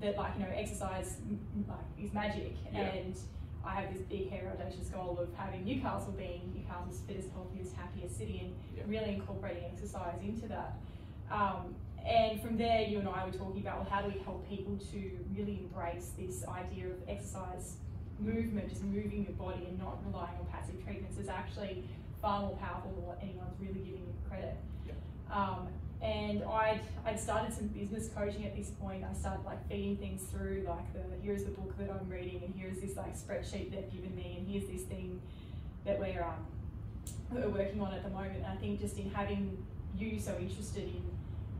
that 0.00 0.16
like 0.16 0.32
you 0.36 0.44
know 0.44 0.50
exercise 0.54 1.16
like 1.68 1.78
is 2.04 2.12
magic 2.12 2.56
Yeah. 2.72 2.80
and 2.80 3.16
I 3.64 3.80
have 3.80 3.94
this 3.94 4.02
big 4.02 4.28
hairy 4.28 4.48
audacious 4.48 4.88
goal 4.88 5.16
of 5.20 5.28
having 5.36 5.64
Newcastle 5.64 6.12
being 6.18 6.52
Newcastle's 6.52 7.00
fittest, 7.06 7.28
healthiest, 7.32 7.74
happiest 7.76 8.18
city 8.18 8.40
and 8.44 8.52
Yeah. 8.76 8.82
really 8.86 9.14
incorporating 9.14 9.64
exercise 9.72 10.18
into 10.20 10.48
that. 10.48 10.74
Um, 11.30 11.74
and 12.04 12.40
from 12.40 12.56
there, 12.56 12.82
you 12.82 12.98
and 12.98 13.08
I 13.08 13.24
were 13.24 13.32
talking 13.32 13.60
about 13.60 13.80
well, 13.80 13.88
how 13.90 14.02
do 14.02 14.08
we 14.08 14.20
help 14.20 14.48
people 14.48 14.78
to 14.92 15.10
really 15.36 15.60
embrace 15.60 16.10
this 16.18 16.44
idea 16.48 16.86
of 16.86 16.96
exercise 17.08 17.76
movement, 18.18 18.68
just 18.68 18.82
moving 18.84 19.24
your 19.24 19.34
body 19.34 19.64
and 19.68 19.78
not 19.78 19.98
relying 20.06 20.36
on 20.38 20.46
passive 20.46 20.82
treatments 20.84 21.18
is 21.18 21.28
actually 21.28 21.84
far 22.20 22.40
more 22.40 22.56
powerful 22.56 22.92
than 22.92 23.04
what 23.06 23.18
anyone's 23.22 23.54
really 23.60 23.80
giving 23.80 24.06
it 24.08 24.28
credit. 24.28 24.56
Yeah. 24.86 24.92
Um, 25.32 25.68
and 26.00 26.42
I'd, 26.44 26.80
I'd 27.04 27.20
started 27.20 27.54
some 27.54 27.68
business 27.68 28.08
coaching 28.08 28.44
at 28.44 28.56
this 28.56 28.70
point. 28.70 29.04
I 29.04 29.14
started 29.14 29.44
like 29.44 29.68
feeding 29.68 29.96
things 29.96 30.22
through, 30.24 30.64
like 30.68 30.92
the 30.92 31.00
here's 31.22 31.44
the 31.44 31.50
book 31.50 31.76
that 31.78 31.90
I'm 31.90 32.08
reading, 32.08 32.42
and 32.44 32.52
here's 32.56 32.80
this 32.80 32.96
like 32.96 33.16
spreadsheet 33.16 33.70
they've 33.70 33.92
given 33.92 34.14
me, 34.16 34.36
and 34.38 34.48
here's 34.48 34.68
this 34.68 34.82
thing 34.82 35.20
that 35.84 35.98
we're 36.00 36.22
um, 36.22 36.46
we're 37.30 37.48
working 37.48 37.80
on 37.80 37.94
at 37.94 38.02
the 38.02 38.10
moment. 38.10 38.38
And 38.38 38.46
I 38.46 38.56
think 38.56 38.80
just 38.80 38.98
in 38.98 39.10
having 39.10 39.64
you 39.96 40.18
so 40.18 40.36
interested 40.40 40.84
in, 40.84 41.02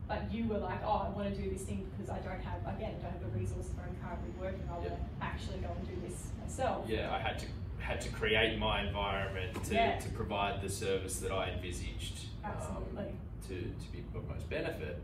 like 0.09 0.21
you 0.31 0.47
were 0.47 0.57
like, 0.57 0.79
oh, 0.85 1.05
I 1.07 1.09
want 1.09 1.33
to 1.33 1.41
do 1.41 1.49
this 1.49 1.61
thing 1.63 1.87
because 1.91 2.09
I 2.09 2.19
don't 2.19 2.41
have 2.41 2.59
again, 2.75 2.95
I 2.99 3.03
don't 3.03 3.13
have 3.13 3.33
the 3.33 3.39
resources 3.39 3.71
where 3.75 3.85
I'm 3.87 3.95
currently 4.03 4.31
working. 4.39 4.61
I 4.69 4.73
want 4.77 4.85
to 4.89 4.97
actually 5.21 5.59
go 5.59 5.69
and 5.77 5.87
do 5.87 5.95
this 6.07 6.27
myself. 6.41 6.85
yeah, 6.87 7.13
I 7.13 7.19
had 7.19 7.39
to 7.39 7.45
had 7.79 7.99
to 8.01 8.09
create 8.09 8.57
my 8.57 8.81
environment 8.87 9.61
to, 9.65 9.73
Yeah. 9.73 9.99
to 9.99 10.09
provide 10.09 10.61
the 10.61 10.69
service 10.69 11.17
that 11.19 11.31
I 11.33 11.49
envisaged 11.51 12.27
um, 12.45 12.51
Absolutely. 12.55 13.11
to, 13.49 13.55
to 13.55 13.91
be 13.91 14.03
of 14.15 14.29
most 14.29 14.49
benefit. 14.49 15.01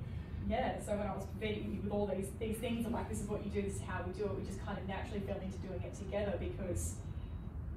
Yeah, 0.47 0.79
so 0.79 0.95
when 0.95 1.05
I 1.05 1.13
was 1.15 1.25
feeding 1.41 1.73
you 1.75 1.81
with 1.83 1.91
all 1.91 2.07
these 2.07 2.27
these 2.39 2.57
things, 2.57 2.85
I'm 2.85 2.93
like, 2.93 3.09
this 3.09 3.19
is 3.21 3.27
what 3.27 3.43
you 3.45 3.51
do, 3.51 3.61
this 3.61 3.75
is 3.75 3.81
how 3.81 3.99
we 4.07 4.13
do 4.13 4.25
it. 4.25 4.35
We 4.39 4.45
just 4.45 4.63
kind 4.65 4.77
of 4.77 4.87
naturally 4.87 5.19
fell 5.21 5.35
into 5.43 5.57
doing 5.59 5.81
it 5.83 5.93
together 5.93 6.35
because 6.39 6.95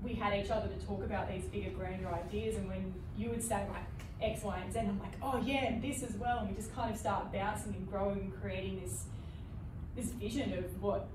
we 0.02 0.14
had 0.14 0.32
each 0.34 0.50
other 0.50 0.68
to 0.68 0.86
talk 0.86 1.02
about 1.04 1.28
these 1.28 1.44
bigger, 1.44 1.70
grander 1.70 2.08
ideas. 2.08 2.56
And 2.56 2.68
when 2.68 2.94
you 3.16 3.30
would 3.30 3.42
say 3.42 3.66
like 3.72 3.84
X, 4.22 4.42
Y, 4.44 4.58
and 4.64 4.72
Z, 4.72 4.78
I'm 4.80 4.98
like, 5.00 5.12
oh 5.22 5.40
yeah, 5.44 5.64
and 5.66 5.82
this 5.82 6.02
as 6.02 6.14
well. 6.14 6.38
And 6.40 6.50
we 6.50 6.54
just 6.56 6.74
kind 6.74 6.92
of 6.92 6.96
start 6.98 7.32
bouncing 7.32 7.74
and 7.74 7.90
growing 7.90 8.20
and 8.20 8.40
creating 8.40 8.80
this 8.84 9.04
this 9.96 10.06
vision 10.12 10.56
of 10.56 10.82
what 10.82 11.08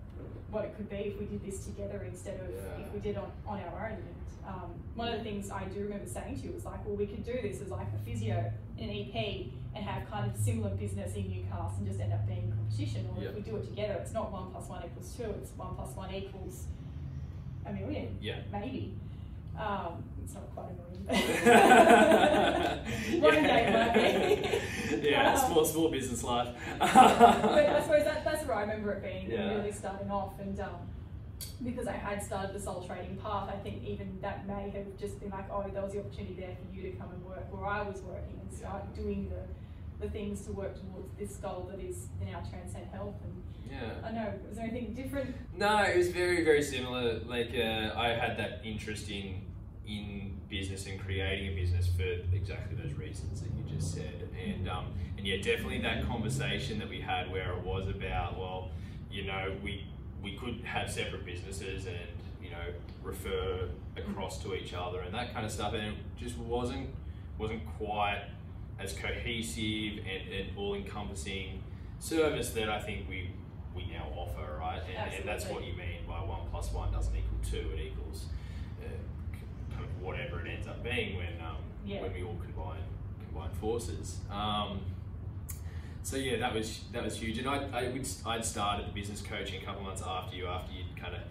what 0.51 0.65
it 0.65 0.75
could 0.77 0.89
be 0.89 0.97
if 0.97 1.19
we 1.19 1.25
did 1.25 1.43
this 1.45 1.65
together 1.65 2.05
instead 2.07 2.39
of 2.39 2.49
Yeah. 2.49 2.85
if 2.85 2.93
we 2.93 2.99
did 2.99 3.17
on, 3.17 3.31
on 3.45 3.59
our 3.61 3.87
own. 3.87 3.97
And 3.97 4.15
um, 4.47 4.71
one 4.95 5.09
of 5.09 5.17
the 5.17 5.23
things 5.23 5.49
I 5.51 5.65
do 5.65 5.81
remember 5.81 6.05
saying 6.07 6.39
to 6.39 6.47
you 6.47 6.53
was 6.53 6.63
like, 6.65 6.85
well, 6.85 6.95
we 6.95 7.05
could 7.05 7.25
do 7.25 7.33
this 7.41 7.61
as 7.61 7.69
like 7.69 7.87
a 7.93 7.99
physio, 8.05 8.49
an 8.79 8.89
EP, 8.89 9.47
and 9.75 9.83
have 9.83 10.09
kind 10.09 10.31
of 10.31 10.37
similar 10.39 10.69
business 10.75 11.15
in 11.15 11.29
Newcastle 11.29 11.73
and 11.79 11.87
just 11.87 11.99
end 11.99 12.13
up 12.13 12.25
being 12.27 12.49
competition. 12.55 13.07
Or 13.15 13.21
Yeah. 13.21 13.29
if 13.29 13.35
we 13.35 13.41
do 13.41 13.57
it 13.57 13.65
together, 13.67 13.95
it's 14.01 14.13
not 14.13 14.31
one 14.31 14.51
plus 14.51 14.69
one 14.69 14.83
equals 14.85 15.13
two, 15.17 15.23
it's 15.41 15.51
one 15.57 15.75
plus 15.75 15.93
one 15.95 16.13
equals 16.13 16.65
a 17.65 17.73
million, 17.73 18.17
Yeah. 18.21 18.39
maybe. 18.51 18.93
Um, 19.57 20.03
it's 20.23 20.33
not 20.33 20.43
quite 20.55 20.71
a 20.71 20.77
one 23.19 23.33
day 23.33 23.71
might 23.73 23.93
be. 23.93 25.09
yeah, 25.09 25.33
Um, 25.33 25.51
small 25.51 25.65
small 25.65 25.89
business 25.89 26.23
life. 26.23 26.49
but 26.79 26.95
I 26.95 27.81
suppose 27.81 28.03
that, 28.03 28.23
that's 28.25 28.45
where 28.45 28.57
I 28.57 28.61
remember 28.61 28.91
it 28.93 29.03
being 29.03 29.31
Yeah. 29.31 29.55
really 29.55 29.71
starting 29.71 30.09
off 30.11 30.39
and 30.39 30.59
um, 30.59 30.75
because 31.63 31.87
I 31.87 31.93
had 31.93 32.21
started 32.23 32.53
the 32.55 32.59
sole 32.59 32.83
trading 32.85 33.17
path, 33.17 33.49
I 33.49 33.57
think 33.57 33.83
even 33.83 34.19
that 34.21 34.47
may 34.47 34.69
have 34.71 34.97
just 34.99 35.19
been 35.19 35.29
like, 35.29 35.45
oh, 35.51 35.63
there 35.71 35.81
was 35.83 35.93
the 35.93 35.99
opportunity 35.99 36.33
there 36.39 36.55
for 36.55 36.75
you 36.75 36.91
to 36.91 36.97
come 36.97 37.09
and 37.11 37.23
work 37.25 37.45
where 37.51 37.65
I 37.69 37.81
was 37.83 38.01
working 38.01 38.39
and 38.41 38.51
start 38.57 38.83
Yeah. 38.95 39.01
doing 39.03 39.29
the, 39.29 39.41
the 39.99 40.09
things 40.09 40.41
to 40.45 40.51
work 40.51 40.75
towards 40.79 41.11
this 41.17 41.37
goal 41.37 41.69
that 41.71 41.83
is 41.83 42.07
now 42.23 42.43
transcend 42.49 42.87
health. 42.91 43.15
And 43.23 43.43
yeah. 43.71 44.07
I 44.07 44.11
know, 44.11 44.33
was 44.47 44.57
there 44.57 44.67
anything 44.67 44.93
different? 44.93 45.35
No, 45.55 45.83
it 45.83 45.97
was 45.97 46.09
very, 46.09 46.43
very 46.43 46.61
similar. 46.61 47.19
Like 47.25 47.51
uh, 47.55 47.93
I 47.95 48.09
had 48.09 48.37
that 48.37 48.61
interest 48.63 49.09
in 49.09 49.41
in 49.87 50.33
business 50.49 50.85
and 50.85 50.99
creating 50.99 51.53
a 51.53 51.55
business 51.55 51.87
for 51.87 52.03
exactly 52.35 52.75
those 52.75 52.93
reasons 52.93 53.41
that 53.41 53.49
you 53.51 53.63
just 53.75 53.93
said, 53.93 54.29
and 54.37 54.69
um, 54.69 54.87
and 55.17 55.25
yeah, 55.25 55.37
definitely 55.37 55.81
that 55.81 56.05
conversation 56.05 56.79
that 56.79 56.89
we 56.89 57.01
had 57.01 57.31
where 57.31 57.53
it 57.53 57.63
was 57.63 57.87
about, 57.87 58.37
well, 58.37 58.69
you 59.11 59.25
know, 59.25 59.55
we 59.63 59.85
we 60.21 60.35
could 60.35 60.61
have 60.63 60.91
separate 60.91 61.25
businesses 61.25 61.85
and 61.85 61.95
you 62.41 62.49
know 62.49 62.73
refer 63.03 63.67
across 63.95 64.41
to 64.43 64.53
each 64.53 64.73
other 64.73 64.99
and 65.01 65.13
that 65.13 65.33
kind 65.33 65.45
of 65.45 65.51
stuff, 65.51 65.73
and 65.73 65.87
it 65.87 65.95
just 66.17 66.37
wasn't 66.37 66.89
wasn't 67.37 67.61
quite 67.77 68.23
as 68.79 68.93
cohesive 68.93 69.99
and, 70.05 70.33
and 70.33 70.57
all 70.57 70.73
encompassing 70.75 71.63
service 71.99 72.51
that 72.51 72.69
I 72.69 72.79
think 72.79 73.09
we 73.09 73.31
we 73.75 73.85
now 73.91 74.07
offer, 74.15 74.57
right? 74.59 74.81
And, 74.89 75.13
and 75.13 75.27
that's 75.27 75.45
what 75.45 75.63
you 75.63 75.73
mean 75.73 75.99
by 76.07 76.15
one 76.23 76.41
plus 76.49 76.71
one 76.73 76.91
doesn't 76.91 77.13
equal 77.15 77.37
two; 77.49 77.69
it 77.75 77.79
equals 77.91 78.25
uh, 78.81 78.87
kind 79.71 79.85
of 79.85 80.01
whatever 80.01 80.39
it 80.45 80.49
ends 80.49 80.67
up 80.67 80.83
being 80.83 81.15
when 81.17 81.33
um, 81.45 81.57
Yeah. 81.85 82.01
when 82.01 82.13
we 82.13 82.23
all 82.23 82.37
combine 82.43 82.81
combine 83.25 83.51
forces. 83.61 84.17
Um, 84.31 84.79
so 86.03 86.15
yeah, 86.17 86.37
that 86.37 86.53
was 86.53 86.81
that 86.91 87.03
was 87.03 87.17
huge, 87.17 87.37
and 87.37 87.47
I 87.47 87.67
I 87.71 87.89
would 87.89 88.07
I'd 88.25 88.45
started 88.45 88.87
the 88.87 88.91
business 88.93 89.21
coaching 89.21 89.61
a 89.61 89.65
couple 89.65 89.83
months 89.83 90.01
after 90.05 90.35
you, 90.35 90.47
after 90.47 90.71
you'd 90.73 90.95
kind 90.99 91.13
of 91.13 91.21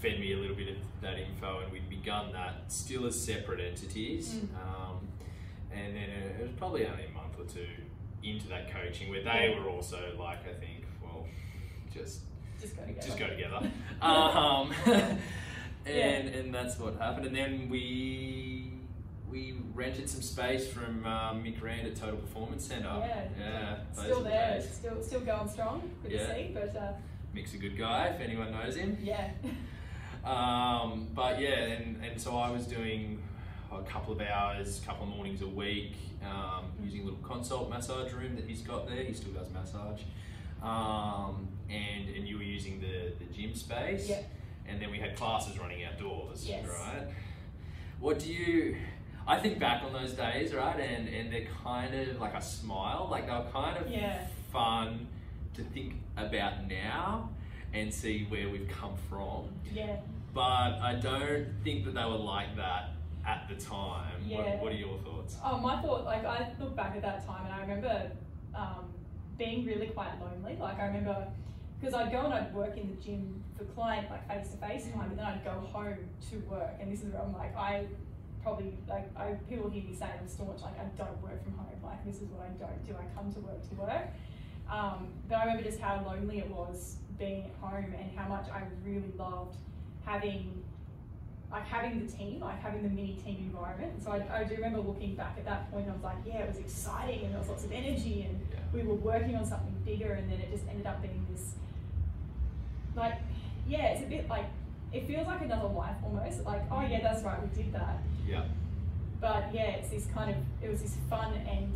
fed 0.00 0.18
me 0.18 0.32
a 0.32 0.36
little 0.36 0.56
bit 0.56 0.68
of 0.70 0.76
that 1.02 1.18
info, 1.18 1.60
and 1.60 1.70
we'd 1.70 1.88
begun 1.88 2.32
that 2.32 2.64
still 2.72 3.06
as 3.06 3.18
separate 3.20 3.60
entities. 3.60 4.30
Mm. 4.30 4.48
Um, 4.56 5.08
and 5.74 5.94
then 5.96 6.08
it 6.10 6.42
was 6.42 6.50
probably 6.56 6.86
only 6.86 7.04
a 7.06 7.10
month 7.10 7.34
or 7.38 7.44
two 7.44 7.66
into 8.22 8.48
that 8.48 8.70
coaching 8.72 9.10
where 9.10 9.22
they 9.22 9.50
Yeah. 9.56 9.62
were 9.62 9.68
also 9.70 10.14
like, 10.18 10.38
I 10.48 10.52
think, 10.54 10.84
well, 11.02 11.26
just 11.92 12.20
Just 12.60 12.76
go 12.76 12.82
together. 12.84 13.06
just 13.06 13.18
go 13.18 13.26
together. 13.28 13.70
um, 14.02 14.72
and 15.86 16.28
and 16.28 16.54
that's 16.54 16.78
what 16.78 16.96
happened. 16.98 17.26
And 17.26 17.34
then 17.36 17.68
we 17.68 18.72
we 19.30 19.54
rented 19.74 20.08
some 20.10 20.20
space 20.22 20.68
from 20.68 21.04
um, 21.06 21.42
Mick 21.42 21.60
Rand 21.62 21.86
at 21.86 21.96
Total 21.96 22.16
Performance 22.16 22.64
Centre. 22.66 22.86
Yeah. 23.00 23.24
yeah 23.38 23.76
Still 23.92 24.18
are 24.18 24.22
the 24.24 24.28
there, 24.28 24.60
still 24.60 25.02
still 25.02 25.20
going 25.20 25.48
strong. 25.48 25.90
Good 26.02 26.12
Yeah. 26.12 26.26
to 26.26 26.34
see, 26.34 26.50
but 26.54 26.76
uh, 26.76 26.92
Mick's 27.34 27.54
a 27.54 27.58
good 27.58 27.76
guy 27.78 28.08
if 28.08 28.20
anyone 28.20 28.52
knows 28.52 28.76
him. 28.76 28.98
yeah. 29.02 29.30
Um, 30.24 31.08
but 31.14 31.40
yeah, 31.40 31.48
and, 31.64 32.04
and 32.04 32.20
so 32.20 32.36
I 32.36 32.50
was 32.50 32.66
doing 32.66 33.20
a 33.78 33.82
couple 33.82 34.12
of 34.12 34.20
hours, 34.20 34.80
a 34.82 34.86
couple 34.86 35.04
of 35.04 35.14
mornings 35.14 35.42
a 35.42 35.46
week, 35.46 35.94
um, 36.24 36.66
using 36.82 37.02
a 37.02 37.04
little 37.04 37.18
consult 37.20 37.70
massage 37.70 38.12
room 38.12 38.34
that 38.36 38.44
he's 38.44 38.60
got 38.62 38.86
there. 38.88 39.02
He 39.02 39.14
still 39.14 39.32
does 39.32 39.48
massage. 39.50 40.00
Um, 40.62 41.48
and, 41.70 42.08
and 42.14 42.26
you 42.28 42.36
were 42.36 42.42
using 42.44 42.80
the, 42.80 43.12
the 43.18 43.32
gym 43.32 43.54
space. 43.54 44.08
Yeah. 44.08 44.20
And 44.68 44.80
then 44.80 44.90
we 44.90 44.98
had 44.98 45.16
classes 45.16 45.58
running 45.58 45.84
outdoors, 45.84 46.46
Yes. 46.48 46.64
right? 46.68 47.08
What 47.98 48.18
do 48.20 48.32
you, 48.32 48.76
I 49.26 49.38
think 49.38 49.58
back 49.58 49.82
on 49.82 49.92
those 49.92 50.12
days, 50.12 50.54
right? 50.54 50.78
And, 50.78 51.08
and 51.08 51.32
they're 51.32 51.46
kind 51.64 51.94
of 51.94 52.20
like 52.20 52.34
a 52.34 52.42
smile, 52.42 53.08
like 53.10 53.26
they're 53.26 53.44
kind 53.52 53.76
of 53.76 53.90
Yeah. 53.90 54.26
fun 54.52 55.08
to 55.54 55.62
think 55.62 55.94
about 56.16 56.68
now 56.68 57.30
and 57.74 57.92
see 57.92 58.24
where 58.28 58.48
we've 58.48 58.68
come 58.68 58.94
from 59.08 59.48
Yeah. 59.72 59.96
but 60.34 60.40
I 60.42 60.94
don't 61.00 61.46
think 61.64 61.84
that 61.86 61.94
they 61.94 62.04
were 62.04 62.16
like 62.16 62.54
that 62.56 62.90
at 63.26 63.48
the 63.48 63.54
time. 63.54 64.22
Yeah. 64.26 64.38
What, 64.38 64.62
what 64.62 64.72
are 64.72 64.76
your 64.76 64.98
thoughts? 64.98 65.36
Oh, 65.44 65.58
my 65.58 65.80
thought, 65.80 66.04
like 66.04 66.24
I 66.24 66.52
look 66.60 66.74
back 66.74 66.96
at 66.96 67.02
that 67.02 67.26
time 67.26 67.46
and 67.46 67.54
I 67.54 67.60
remember 67.60 68.10
um, 68.54 68.86
being 69.38 69.64
really 69.64 69.88
quite 69.88 70.20
lonely. 70.20 70.56
Like 70.60 70.78
I 70.78 70.86
remember, 70.86 71.28
because 71.80 71.94
I'd 71.94 72.12
go 72.12 72.24
and 72.24 72.34
I'd 72.34 72.54
work 72.54 72.76
in 72.76 72.90
the 72.90 72.96
gym 73.02 73.42
for 73.56 73.64
client, 73.64 74.10
like 74.10 74.26
face 74.28 74.50
to 74.52 74.56
face 74.56 74.84
time, 74.92 75.08
but 75.08 75.16
then 75.16 75.26
I'd 75.26 75.44
go 75.44 75.52
home 75.72 75.98
to 76.30 76.36
work. 76.50 76.74
And 76.80 76.92
this 76.92 77.02
is 77.02 77.12
where 77.12 77.22
I'm 77.22 77.32
like, 77.32 77.56
I 77.56 77.86
probably, 78.42 78.74
like, 78.88 79.08
I 79.16 79.34
people 79.48 79.70
hear 79.70 79.84
me 79.84 79.94
say 79.94 80.06
I'm 80.06 80.26
staunch, 80.26 80.62
like 80.62 80.78
I 80.78 80.84
don't 80.96 81.22
work 81.22 81.42
from 81.44 81.54
home. 81.54 81.66
Like 81.82 82.04
this 82.04 82.16
is 82.16 82.28
what 82.28 82.46
I 82.46 82.48
don't 82.58 82.86
do. 82.86 82.94
I 82.94 83.04
come 83.16 83.32
to 83.32 83.40
work 83.40 83.68
to 83.68 83.74
work. 83.76 84.08
Um, 84.70 85.08
but 85.28 85.36
I 85.36 85.44
remember 85.44 85.64
just 85.64 85.80
how 85.80 86.02
lonely 86.06 86.38
it 86.38 86.48
was 86.48 86.96
being 87.18 87.44
at 87.44 87.54
home 87.60 87.94
and 87.98 88.16
how 88.16 88.28
much 88.28 88.46
I 88.50 88.62
really 88.84 89.12
loved 89.18 89.56
having 90.04 90.62
like 91.52 91.66
having 91.66 92.04
the 92.04 92.10
team, 92.10 92.40
like 92.40 92.60
having 92.62 92.82
the 92.82 92.88
mini 92.88 93.14
team 93.22 93.36
environment. 93.52 94.02
So 94.02 94.10
I, 94.12 94.38
I 94.40 94.44
do 94.44 94.54
remember 94.54 94.80
looking 94.80 95.14
back 95.14 95.34
at 95.36 95.44
that 95.44 95.70
point, 95.70 95.86
I 95.88 95.92
was 95.92 96.02
like, 96.02 96.16
yeah, 96.26 96.38
it 96.38 96.48
was 96.48 96.56
exciting 96.58 97.24
and 97.24 97.32
there 97.32 97.38
was 97.40 97.48
lots 97.48 97.64
of 97.64 97.72
energy 97.72 98.26
and 98.28 98.40
Yeah. 98.50 98.58
we 98.72 98.82
were 98.82 98.94
working 98.94 99.36
on 99.36 99.44
something 99.44 99.74
bigger 99.84 100.14
and 100.14 100.30
then 100.32 100.40
it 100.40 100.50
just 100.50 100.66
ended 100.66 100.86
up 100.86 101.02
being 101.02 101.26
this, 101.30 101.52
like, 102.96 103.14
yeah, 103.68 103.88
it's 103.88 104.02
a 104.02 104.06
bit 104.06 104.28
like, 104.30 104.46
it 104.94 105.06
feels 105.06 105.26
like 105.26 105.42
another 105.42 105.68
life 105.68 105.96
almost. 106.02 106.42
Like, 106.44 106.62
oh 106.70 106.80
yeah, 106.80 107.00
that's 107.02 107.22
right, 107.22 107.38
we 107.42 107.62
did 107.62 107.72
that. 107.74 107.98
Yeah. 108.26 108.44
But 109.20 109.52
yeah, 109.52 109.72
it's 109.76 109.90
this 109.90 110.06
kind 110.14 110.30
of, 110.30 110.36
it 110.62 110.70
was 110.70 110.80
this 110.80 110.96
fun 111.10 111.34
and 111.34 111.70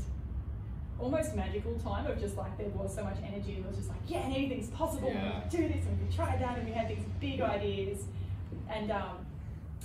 almost 0.99 1.37
magical 1.37 1.75
time 1.81 2.07
of 2.07 2.19
just 2.19 2.39
like 2.39 2.57
there 2.57 2.69
was 2.71 2.95
so 2.95 3.05
much 3.05 3.19
energy 3.23 3.57
and 3.57 3.65
it 3.65 3.69
was 3.69 3.77
just 3.77 3.91
like, 3.91 3.99
yeah, 4.09 4.21
anything's 4.21 4.69
possible 4.71 5.11
Yeah. 5.13 5.43
we 5.45 5.51
can 5.51 5.61
do 5.69 5.69
this 5.69 5.85
and 5.85 6.01
we 6.01 6.07
can 6.09 6.17
try 6.17 6.35
that 6.39 6.57
and 6.59 6.67
we 6.67 6.73
had 6.73 6.89
these 6.89 7.05
big 7.21 7.43
ideas. 7.43 8.05
And 8.71 8.91
um, 8.91 9.26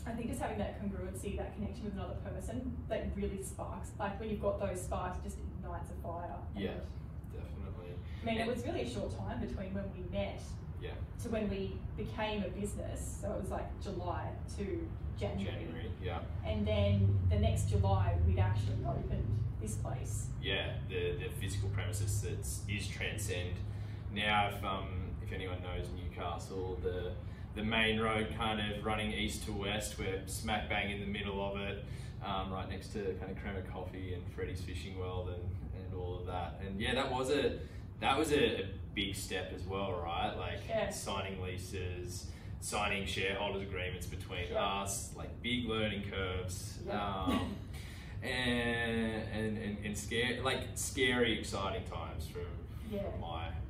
I 0.06 0.12
think 0.12 0.30
just 0.30 0.42
having 0.42 0.58
that 0.58 0.82
congruency, 0.82 1.38
that 1.38 1.54
connection 1.56 1.86
with 1.86 1.94
another 1.94 2.16
person, 2.16 2.76
that 2.90 3.08
really 3.16 3.42
sparks. 3.44 3.90
Like 4.00 4.20
when 4.20 4.30
you've 4.30 4.42
got 4.42 4.60
those 4.60 4.82
sparks, 4.82 5.18
it 5.20 5.24
just 5.24 5.38
ignites 5.40 5.90
a 5.92 6.08
fire. 6.08 6.36
Yeah. 6.58 6.72
Definitely. 7.32 7.94
I 8.22 8.26
mean, 8.26 8.38
it 8.40 8.48
was 8.48 8.66
really 8.66 8.82
a 8.82 8.90
short 8.90 9.16
time 9.18 9.40
between 9.40 9.74
when 9.74 9.86
we 9.96 10.04
met 10.12 10.42
Yeah. 10.82 10.92
to 11.24 11.30
when 11.30 11.50
we 11.50 11.78
became 11.98 12.44
a 12.44 12.50
business. 12.50 13.20
So 13.22 13.32
it 13.34 13.42
was 13.42 13.52
like 13.52 13.68
July 13.82 14.30
to 14.58 14.88
January. 15.20 15.46
January. 15.66 15.92
Yeah. 16.04 16.20
And 16.46 16.66
then 16.66 17.20
the 17.30 17.38
next 17.40 17.70
July, 17.70 18.18
we'd 18.26 18.40
actually 18.40 18.78
opened 18.88 19.28
this 19.62 19.76
place. 19.76 20.28
Yeah. 20.42 20.74
The 20.90 21.14
the 21.18 21.30
physical 21.40 21.70
premises 21.70 22.22
that 22.22 22.40
is 22.74 22.88
Transcend. 22.88 23.54
Now, 24.14 24.50
if 24.50 24.64
um 24.64 25.12
if 25.22 25.32
anyone 25.32 25.62
knows 25.62 25.86
Newcastle, 25.96 26.80
the 26.82 27.12
the 27.56 27.64
main 27.64 28.00
road 28.00 28.28
kind 28.38 28.60
of 28.60 28.86
running 28.86 29.12
east 29.12 29.46
to 29.46 29.52
west, 29.52 29.98
we're 30.00 30.22
smack 30.26 30.70
bang 30.70 30.92
in 30.92 31.00
the 31.02 31.06
middle 31.06 31.44
of 31.46 31.60
it, 31.60 31.84
um, 32.26 32.52
right 32.52 32.70
next 32.70 32.90
to 32.94 33.16
kind 33.20 33.32
of 33.32 33.42
Crema 33.42 33.62
Coffee 33.72 34.14
and 34.14 34.24
Freddy's 34.34 34.62
Fishing 34.62 34.98
World 34.98 35.30
and, 35.30 35.84
and 35.86 35.94
all 36.00 36.20
of 36.20 36.26
that. 36.28 36.62
And 36.66 36.80
yeah, 36.80 36.94
that 36.96 37.12
was 37.12 37.30
a 37.30 37.60
that 38.00 38.18
was 38.18 38.32
a, 38.32 38.62
a 38.62 38.66
big 38.96 39.16
step 39.16 39.52
as 39.56 39.64
well, 39.64 40.02
right? 40.04 40.34
Like 40.38 40.60
Yeah. 40.68 40.90
signing 40.90 41.42
leases, 41.42 42.28
signing 42.62 43.06
shareholders 43.06 43.62
agreements 43.64 44.06
between 44.08 44.52
us, 44.58 45.12
like 45.16 45.30
big 45.42 45.66
learning 45.68 46.04
curves. 46.10 46.80
Yeah. 46.88 47.24
Um, 47.26 47.56
and, 48.24 49.24
and, 49.34 49.58
and, 49.58 49.78
and 49.86 49.98
scary, 49.98 50.40
like 50.42 50.62
scary, 50.76 51.38
exciting 51.40 51.84
times 51.90 52.28
from, 52.28 52.46
Yeah. 52.92 53.02
from 53.10 53.20
my 53.20 53.28
my 53.30 53.40
memory. 53.40 53.50
And 53.50 53.61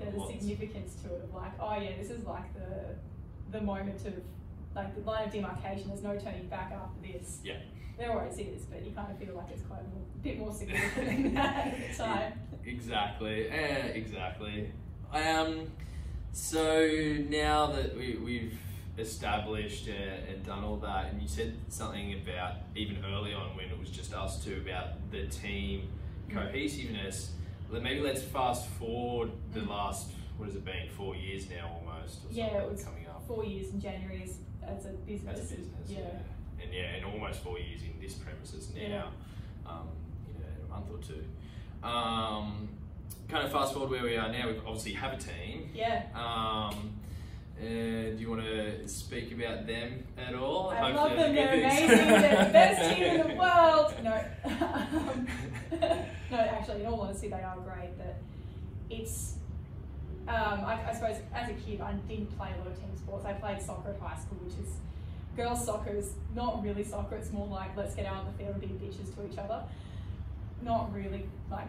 There's 0.00 0.14
a 0.14 0.26
significance 0.26 0.94
to 1.02 1.14
it 1.14 1.24
of 1.24 1.34
like, 1.34 1.52
oh 1.60 1.76
yeah, 1.80 1.92
this 1.98 2.10
is 2.10 2.24
like 2.24 2.52
the 2.54 2.94
the 3.56 3.60
moment 3.64 4.04
of 4.06 4.14
like 4.74 4.94
the 4.94 5.08
line 5.08 5.26
of 5.26 5.32
demarcation. 5.32 5.88
There's 5.88 6.02
no 6.02 6.16
turning 6.16 6.48
back 6.48 6.72
after 6.72 7.00
this. 7.00 7.38
Yeah. 7.44 7.56
There 7.98 8.12
always 8.12 8.38
is, 8.38 8.62
but 8.62 8.84
you 8.84 8.92
kind 8.92 9.10
of 9.10 9.18
feel 9.18 9.36
like 9.36 9.50
it's 9.50 9.62
quite 9.62 9.80
a 9.80 10.22
bit 10.22 10.38
more 10.38 10.52
significant 10.52 11.06
than 11.06 11.34
that 11.34 11.66
at 11.66 11.90
the 11.90 11.96
time. 12.02 12.32
Exactly. 12.64 13.48
Eh, 13.50 13.86
exactly. 13.88 14.72
Um, 15.12 15.66
so 16.32 16.86
now 17.28 17.66
that 17.72 17.96
we, 17.96 18.16
we've 18.24 18.58
established 18.96 19.88
and, 19.88 20.28
and 20.28 20.46
done 20.46 20.64
all 20.64 20.76
that, 20.78 21.12
and 21.12 21.20
you 21.20 21.28
said 21.28 21.54
something 21.68 22.14
about 22.14 22.54
even 22.74 23.04
early 23.04 23.34
on 23.34 23.56
when 23.56 23.66
it 23.66 23.78
was 23.78 23.90
just 23.90 24.14
us 24.14 24.42
two 24.42 24.62
about 24.64 25.10
the 25.10 25.26
team 25.26 25.88
cohesiveness. 26.32 27.32
Maybe 27.70 28.00
let's 28.00 28.22
fast 28.22 28.68
forward 28.70 29.30
the 29.52 29.62
last 29.62 30.10
what 30.36 30.46
has 30.46 30.56
it 30.56 30.64
been 30.64 30.88
four 30.96 31.14
years 31.14 31.48
now 31.50 31.70
almost. 31.86 32.20
Or 32.24 32.32
Yeah, 32.32 32.46
it 32.62 32.70
was 32.70 32.82
coming 32.82 33.06
up 33.06 33.22
four 33.26 33.44
years 33.44 33.70
in 33.72 33.80
January 33.80 34.22
as, 34.24 34.38
as 34.66 34.86
a 34.86 34.90
business. 34.90 35.38
as 35.38 35.52
a 35.52 35.56
business. 35.56 35.88
Yeah. 35.88 35.98
Yeah. 35.98 36.64
and 36.64 36.72
yeah, 36.74 36.82
and 36.96 37.04
almost 37.04 37.40
four 37.42 37.58
years 37.58 37.82
in 37.82 37.94
this 38.00 38.14
premises 38.14 38.72
now. 38.74 38.80
Yeah. 38.80 39.02
Um, 39.66 39.88
you 40.26 40.34
know, 40.40 40.46
in 40.58 40.64
a 40.66 40.68
month 40.68 40.86
or 40.90 40.98
two. 41.06 41.24
Um, 41.86 42.68
kind 43.28 43.44
of 43.44 43.52
fast 43.52 43.72
forward 43.74 43.90
where 43.90 44.02
we 44.02 44.16
are 44.16 44.30
now. 44.32 44.48
We 44.48 44.58
obviously 44.66 44.92
have 44.94 45.12
a 45.12 45.16
team. 45.18 45.70
Yeah. 45.74 46.04
Um, 46.14 46.94
uh, 47.60 47.62
do 47.62 48.16
you 48.18 48.30
want 48.30 48.42
to 48.42 48.88
speak 48.88 49.32
about 49.32 49.66
them 49.66 50.04
at 50.16 50.34
all? 50.34 50.70
I 50.70 50.90
Hopefully 50.92 50.94
love 51.10 51.16
them. 51.18 51.34
They're 51.34 51.54
amazing. 51.54 51.88
They're 51.88 52.44
the 52.46 52.52
best 52.52 52.90
team 52.96 53.04
in 53.04 53.28
the 53.28 53.34
world. 53.34 53.94
No. 54.02 54.24
In 57.10 57.30
they 57.30 57.42
are 57.42 57.56
great. 57.56 57.98
That 57.98 58.16
it's. 58.88 59.34
Um, 60.28 60.64
I, 60.64 60.78
I 60.88 60.94
suppose 60.94 61.16
as 61.34 61.50
a 61.50 61.54
kid, 61.54 61.80
I 61.80 61.92
didn't 61.92 62.36
play 62.38 62.50
a 62.54 62.58
lot 62.58 62.68
of 62.68 62.78
team 62.78 62.96
sports. 62.96 63.24
I 63.24 63.32
played 63.32 63.60
soccer 63.60 63.90
at 63.90 63.98
high 63.98 64.16
school, 64.16 64.38
which 64.44 64.54
is 64.64 64.74
girls' 65.36 65.64
soccer 65.64 65.90
is 65.90 66.12
not 66.34 66.62
really 66.62 66.84
soccer. 66.84 67.16
It's 67.16 67.32
more 67.32 67.46
like 67.48 67.76
let's 67.76 67.94
get 67.94 68.06
out 68.06 68.18
on 68.18 68.26
the 68.26 68.38
field 68.38 68.56
and 68.56 68.60
be 68.60 68.86
bitches 68.86 69.14
to 69.16 69.32
each 69.32 69.38
other. 69.38 69.62
Not 70.62 70.94
really 70.94 71.26
like. 71.50 71.66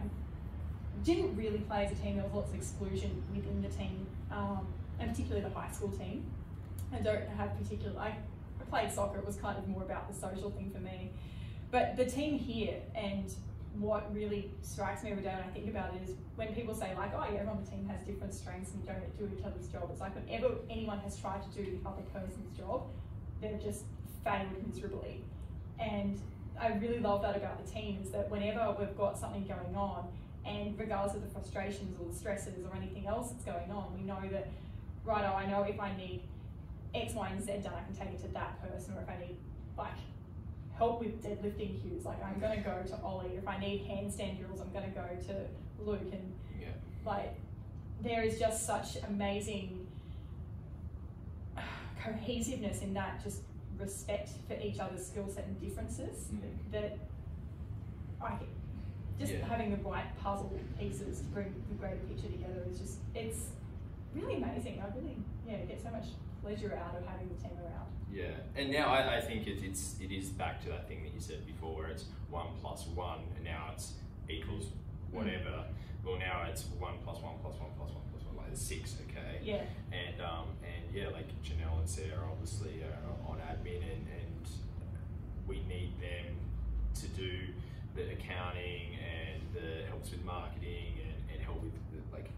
Didn't 1.02 1.34
really 1.36 1.58
play 1.58 1.86
as 1.86 1.92
a 1.92 1.96
team. 1.96 2.16
There 2.16 2.24
was 2.24 2.34
lots 2.34 2.50
of 2.50 2.56
exclusion 2.56 3.22
within 3.34 3.62
the 3.62 3.68
team, 3.68 4.06
um, 4.30 4.66
and 5.00 5.10
particularly 5.10 5.42
the 5.42 5.52
high 5.52 5.70
school 5.72 5.90
team. 5.90 6.24
I 6.94 7.00
don't 7.00 7.28
have 7.30 7.58
particular. 7.58 7.98
I 7.98 8.14
played 8.70 8.92
soccer. 8.92 9.18
It 9.18 9.26
was 9.26 9.36
kind 9.36 9.58
of 9.58 9.66
more 9.66 9.82
about 9.82 10.12
the 10.12 10.18
social 10.18 10.50
thing 10.50 10.70
for 10.72 10.80
me. 10.80 11.10
But 11.70 11.96
the 11.96 12.04
team 12.04 12.38
here 12.38 12.76
and 12.94 13.34
what 13.78 14.12
really 14.14 14.50
strikes 14.62 15.02
me 15.02 15.10
every 15.10 15.22
day 15.22 15.30
when 15.30 15.44
I 15.44 15.52
think 15.52 15.68
about 15.68 15.94
it 15.94 16.02
is 16.08 16.14
when 16.36 16.54
people 16.54 16.74
say 16.74 16.94
like, 16.96 17.12
oh 17.14 17.24
yeah, 17.30 17.40
everyone 17.40 17.58
on 17.58 17.64
the 17.64 17.70
team 17.70 17.88
has 17.88 18.02
different 18.06 18.34
strengths 18.34 18.72
and 18.72 18.84
don't 18.86 19.18
do 19.18 19.30
each 19.36 19.44
other's 19.44 19.68
job. 19.68 19.88
It's 19.90 20.00
like 20.00 20.14
whenever 20.14 20.54
anyone 20.70 20.98
has 21.00 21.18
tried 21.18 21.42
to 21.42 21.48
do 21.50 21.64
the 21.64 21.88
other 21.88 22.02
person's 22.12 22.56
job, 22.56 22.86
they've 23.40 23.62
just 23.62 23.84
failed 24.24 24.48
miserably. 24.66 25.24
And 25.78 26.20
I 26.60 26.68
really 26.74 27.00
love 27.00 27.22
that 27.22 27.36
about 27.36 27.64
the 27.64 27.70
team 27.70 28.00
is 28.02 28.10
that 28.10 28.30
whenever 28.30 28.76
we've 28.78 28.96
got 28.96 29.18
something 29.18 29.44
going 29.44 29.74
on, 29.74 30.06
and 30.44 30.78
regardless 30.78 31.16
of 31.16 31.22
the 31.22 31.28
frustrations 31.28 31.98
or 32.00 32.12
the 32.12 32.14
stresses 32.14 32.64
or 32.64 32.76
anything 32.76 33.06
else 33.06 33.30
that's 33.30 33.44
going 33.44 33.70
on, 33.70 33.94
we 33.94 34.02
know 34.02 34.20
that, 34.32 34.48
righto, 35.04 35.30
oh, 35.32 35.36
I 35.36 35.46
know 35.46 35.62
if 35.62 35.80
I 35.80 35.96
need 35.96 36.22
X, 36.94 37.14
Y, 37.14 37.28
and 37.28 37.42
Z 37.42 37.52
done, 37.62 37.72
I 37.74 37.84
can 37.84 37.94
take 37.94 38.14
it 38.14 38.22
to 38.22 38.28
that 38.34 38.60
person, 38.62 38.94
or 38.94 39.02
if 39.02 39.08
I 39.08 39.18
need 39.18 39.36
like 39.78 39.96
help 40.76 41.00
with 41.00 41.22
deadlifting 41.22 41.80
cues, 41.82 42.04
like 42.04 42.22
I'm 42.24 42.40
gonna 42.40 42.60
go 42.60 42.82
to 42.86 43.02
Ollie. 43.02 43.36
If 43.36 43.46
I 43.46 43.58
need 43.58 43.84
handstand 43.86 44.38
drills, 44.38 44.60
I'm 44.60 44.72
gonna 44.72 44.88
go 44.88 45.06
to 45.26 45.46
Luke. 45.84 46.00
And 46.12 46.32
Yeah. 46.60 46.68
like, 47.04 47.34
there 48.02 48.22
is 48.22 48.38
just 48.38 48.66
such 48.66 48.96
amazing 49.08 49.86
cohesiveness 52.02 52.82
in 52.82 52.94
that, 52.94 53.22
just 53.22 53.42
respect 53.78 54.30
for 54.48 54.54
each 54.54 54.78
other's 54.78 55.06
skill 55.06 55.28
set 55.28 55.44
and 55.44 55.60
differences. 55.60 56.28
Mhm. 56.32 56.72
That 56.72 56.98
I 58.20 58.38
just 59.18 59.32
Yeah. 59.32 59.46
having 59.46 59.70
the 59.70 59.76
right 59.88 60.16
puzzle 60.18 60.52
pieces 60.78 61.20
to 61.20 61.26
bring 61.26 61.54
the 61.68 61.74
greater 61.74 61.96
picture 62.08 62.28
together 62.28 62.62
is 62.70 62.78
just 62.78 62.98
it's 63.14 63.50
really 64.14 64.36
amazing. 64.36 64.80
I 64.80 64.86
really 64.96 65.16
yeah 65.46 65.58
get 65.64 65.80
so 65.80 65.90
much 65.90 66.06
pleasure 66.42 66.74
out 66.74 66.96
of 66.98 67.06
having 67.06 67.28
the 67.28 67.34
team 67.42 67.56
around. 67.62 67.88
Yeah, 68.12 68.34
and 68.56 68.70
now 68.70 68.88
I, 68.88 69.16
I 69.18 69.20
think 69.20 69.46
it, 69.46 69.62
it's 69.62 69.96
it 70.00 70.10
is 70.12 70.28
back 70.28 70.62
to 70.64 70.68
that 70.70 70.88
thing 70.88 71.02
that 71.04 71.14
you 71.14 71.20
said 71.20 71.46
before, 71.46 71.76
where 71.76 71.88
it's 71.88 72.04
one 72.30 72.48
plus 72.60 72.86
one, 72.94 73.20
and 73.36 73.44
now 73.44 73.70
it's 73.72 73.94
equals 74.28 74.66
whatever. 75.10 75.64
Well, 76.04 76.18
now 76.18 76.42
it's 76.50 76.64
one 76.78 76.94
plus 77.04 77.22
one 77.22 77.34
plus 77.40 77.54
one 77.54 77.70
plus 77.78 77.90
one 77.90 78.02
plus 78.10 78.24
one, 78.26 78.36
like 78.36 78.54
six. 78.54 78.96
Okay. 79.08 79.38
Yeah, 79.42 79.62
And 79.92 80.20
um, 80.20 80.46
and 80.62 80.94
yeah, 80.94 81.08
like 81.08 81.28
Janelle 81.42 81.78
and 81.78 81.88
Sarah 81.88 82.28
obviously 82.30 82.82
are 82.82 83.30
on 83.30 83.38
admin, 83.38 83.80
and, 83.82 84.06
and 84.20 84.48
we 85.46 85.62
need 85.68 85.92
them 86.00 86.36
to 87.00 87.06
do 87.08 87.32
the 87.94 88.12
accounting 88.12 88.96
and 89.00 89.42
the 89.54 89.86
helps 89.88 90.10
with 90.10 90.24
marketing 90.24 90.94
and, 91.02 91.34
and 91.34 91.42
help 91.42 91.62
with 91.62 91.72
the, 91.92 91.98
like 92.16 92.30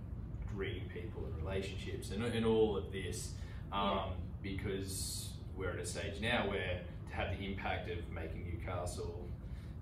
greeting 0.54 0.88
people 0.92 1.22
and 1.26 1.36
relationships 1.44 2.10
and, 2.10 2.24
and 2.24 2.46
all 2.46 2.76
of 2.76 2.92
this 2.92 3.32
um, 3.74 3.88
Yeah. 3.88 4.04
because 4.42 5.28
we're 5.56 5.70
at 5.70 5.78
a 5.78 5.86
stage 5.86 6.20
now 6.20 6.48
where 6.48 6.80
to 7.10 7.14
have 7.14 7.36
the 7.36 7.44
impact 7.44 7.90
of 7.90 7.98
making 8.12 8.44
Newcastle 8.50 9.20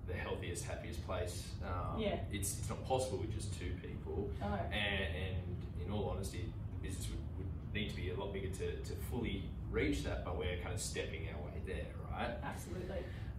the 0.09 0.15
healthiest, 0.15 0.65
happiest 0.65 1.05
place, 1.07 1.47
um, 1.65 2.01
Yeah. 2.01 2.19
it's, 2.33 2.59
it's 2.59 2.69
not 2.69 2.85
possible 2.85 3.19
with 3.19 3.33
just 3.33 3.57
two 3.59 3.73
people. 3.81 4.29
Know. 4.41 4.47
And, 4.73 5.05
and 5.15 5.85
in 5.87 5.93
all 5.93 6.11
honesty, 6.11 6.53
the 6.83 6.89
business 6.89 7.09
would, 7.09 7.21
would 7.39 7.75
need 7.75 7.91
to 7.91 7.97
be 7.97 8.11
a 8.11 8.17
lot 8.17 8.33
bigger 8.33 8.49
to, 8.49 8.77
to 8.77 8.93
fully 9.11 9.45
reach 9.71 10.03
that, 10.05 10.25
but 10.25 10.37
we're 10.37 10.57
kind 10.59 10.75
of 10.75 10.81
stepping 10.81 11.29
our 11.29 11.41
way 11.47 11.53
there, 11.67 11.87
right? 12.13 12.31
absolutely. 12.43 12.97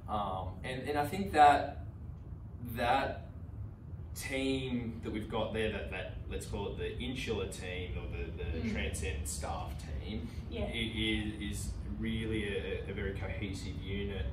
Um, 0.08 0.50
and, 0.64 0.82
and 0.88 0.98
I 0.98 1.06
think 1.06 1.34
that 1.34 1.86
that 2.76 3.28
team 4.16 5.00
that 5.04 5.12
we've 5.12 5.30
got 5.30 5.54
there, 5.54 5.72
that, 5.72 5.92
that 5.92 6.14
let's 6.30 6.46
call 6.46 6.68
it 6.70 6.78
the 6.78 6.98
insular 7.00 7.48
team 7.48 7.92
or 7.98 8.06
the, 8.18 8.44
the 8.44 8.60
Mm. 8.60 8.72
transcend 8.74 9.28
staff 9.28 9.72
team, 10.02 10.28
Yeah. 10.50 10.66
it 10.66 10.76
is, 10.96 11.58
is 11.58 11.70
really 12.00 12.58
a, 12.58 12.90
a 12.90 12.94
very 12.94 13.14
cohesive 13.14 13.76
unit 13.82 14.26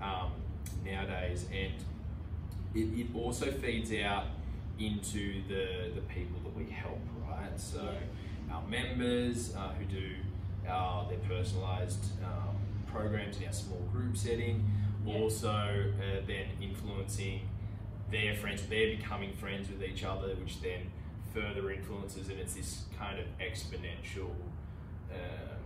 um, 0.00 0.32
nowadays, 0.84 1.46
and 1.52 1.72
it, 2.74 2.98
it 3.00 3.06
also 3.14 3.50
feeds 3.50 3.92
out 3.92 4.26
into 4.78 5.42
the, 5.48 5.90
the 5.94 6.00
people 6.02 6.38
that 6.44 6.56
we 6.56 6.70
help, 6.70 6.98
right? 7.28 7.58
So 7.58 7.94
our 8.50 8.62
members 8.68 9.54
uh, 9.56 9.72
who 9.78 9.84
do 9.84 10.10
our, 10.68 11.08
their 11.08 11.18
personalised 11.18 12.04
um, 12.24 12.56
programs 12.86 13.38
in 13.38 13.46
our 13.46 13.52
small 13.52 13.80
group 13.92 14.16
setting, 14.16 14.64
Yeah. 15.06 15.18
also 15.18 15.48
uh, 15.48 16.20
then 16.26 16.46
influencing 16.60 17.40
their 18.14 18.34
friends, 18.36 18.62
they're 18.68 18.96
becoming 18.96 19.32
friends 19.34 19.68
with 19.68 19.82
each 19.82 20.04
other, 20.04 20.28
which 20.36 20.62
then 20.62 20.90
further 21.34 21.70
influences, 21.72 22.28
and 22.28 22.38
it's 22.38 22.54
this 22.54 22.84
kind 22.96 23.18
of 23.18 23.26
exponential, 23.40 24.30
um, 25.12 25.58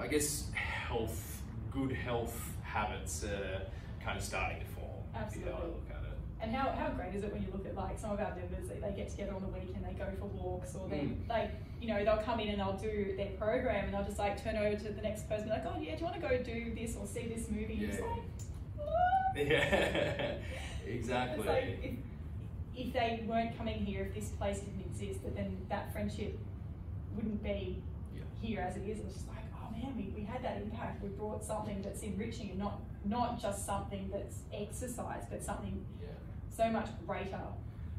I 0.00 0.06
guess, 0.06 0.50
health, 0.54 1.42
good 1.70 1.92
health 1.92 2.34
habits 2.62 3.22
uh, 3.24 3.60
kind 4.02 4.16
of 4.16 4.24
starting 4.24 4.60
to 4.60 4.66
form. 4.66 4.86
is 4.88 5.12
how 5.14 5.20
I 5.20 5.22
Absolutely. 5.24 5.52
look 5.52 5.90
at 5.90 6.02
it. 6.04 6.18
And 6.40 6.54
how, 6.54 6.70
how 6.72 6.88
great 6.90 7.14
is 7.14 7.22
it 7.22 7.32
when 7.32 7.42
you 7.42 7.48
look 7.52 7.66
at 7.66 7.74
like 7.74 7.98
some 7.98 8.10
of 8.12 8.18
our 8.20 8.34
members 8.34 8.68
that 8.68 8.80
they 8.80 8.92
get 8.96 9.10
together 9.10 9.34
on 9.34 9.42
the 9.42 9.48
weekend, 9.48 9.84
they 9.86 9.92
go 9.92 10.06
for 10.18 10.26
walks 10.26 10.74
or 10.74 10.88
they 10.88 10.96
Mm. 11.04 11.28
like, 11.28 11.50
you 11.80 11.88
know, 11.88 12.02
they'll 12.04 12.22
come 12.22 12.40
in 12.40 12.48
and 12.48 12.58
they'll 12.60 12.76
do 12.78 13.14
their 13.16 13.30
program 13.38 13.86
and 13.86 13.94
they'll 13.94 14.04
just 14.04 14.18
like 14.18 14.42
turn 14.42 14.56
over 14.56 14.76
to 14.76 14.88
the 14.92 15.02
next 15.02 15.28
person 15.28 15.48
and 15.50 15.62
be 15.62 15.68
like, 15.68 15.74
oh 15.76 15.80
yeah, 15.80 15.92
do 15.94 15.98
you 16.00 16.04
want 16.04 16.16
to 16.20 16.26
go 16.28 16.42
do 16.42 16.74
this 16.74 16.96
or 16.96 17.06
see 17.06 17.28
this 17.28 17.48
movie? 17.50 17.78
Yeah. 17.80 18.00
like? 18.00 18.22
Yeah, 19.36 20.34
exactly. 20.86 21.46
If, 21.82 22.86
if 22.86 22.92
they 22.92 23.24
weren't 23.26 23.56
coming 23.56 23.84
here, 23.84 24.02
if 24.02 24.14
this 24.14 24.30
place 24.30 24.60
didn't 24.60 24.84
exist, 24.90 25.20
then 25.34 25.56
that 25.68 25.92
friendship 25.92 26.38
wouldn't 27.14 27.42
be 27.42 27.82
Yeah. 28.14 28.22
here 28.40 28.60
as 28.60 28.76
it 28.76 28.82
is. 28.88 29.00
It's 29.00 29.14
just 29.14 29.28
like, 29.28 29.44
oh 29.56 29.70
man, 29.72 29.96
we, 29.96 30.12
we 30.16 30.24
had 30.24 30.42
that 30.44 30.58
impact. 30.62 31.02
We 31.02 31.08
brought 31.10 31.44
something 31.44 31.82
that's 31.82 32.02
enriching 32.02 32.50
and 32.50 32.58
not 32.58 32.80
not 33.04 33.40
just 33.40 33.66
something 33.66 34.08
that's 34.12 34.38
exercise, 34.52 35.24
but 35.30 35.42
something 35.42 35.84
yeah. 36.02 36.08
so 36.56 36.70
much 36.70 36.88
greater 37.06 37.38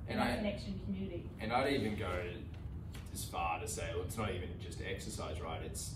in 0.08 0.14
And 0.14 0.20
that 0.20 0.32
I- 0.34 0.36
connection 0.38 0.80
community. 0.86 1.30
And 1.40 1.52
I'd 1.54 1.74
even 1.74 1.96
go 1.98 2.12
as 3.14 3.24
far 3.24 3.60
to 3.60 3.68
say, 3.68 3.88
well, 3.94 4.04
it's 4.06 4.18
not 4.18 4.32
even 4.32 4.50
just 4.62 4.80
exercise, 4.82 5.40
right? 5.42 5.62
It's 5.64 5.96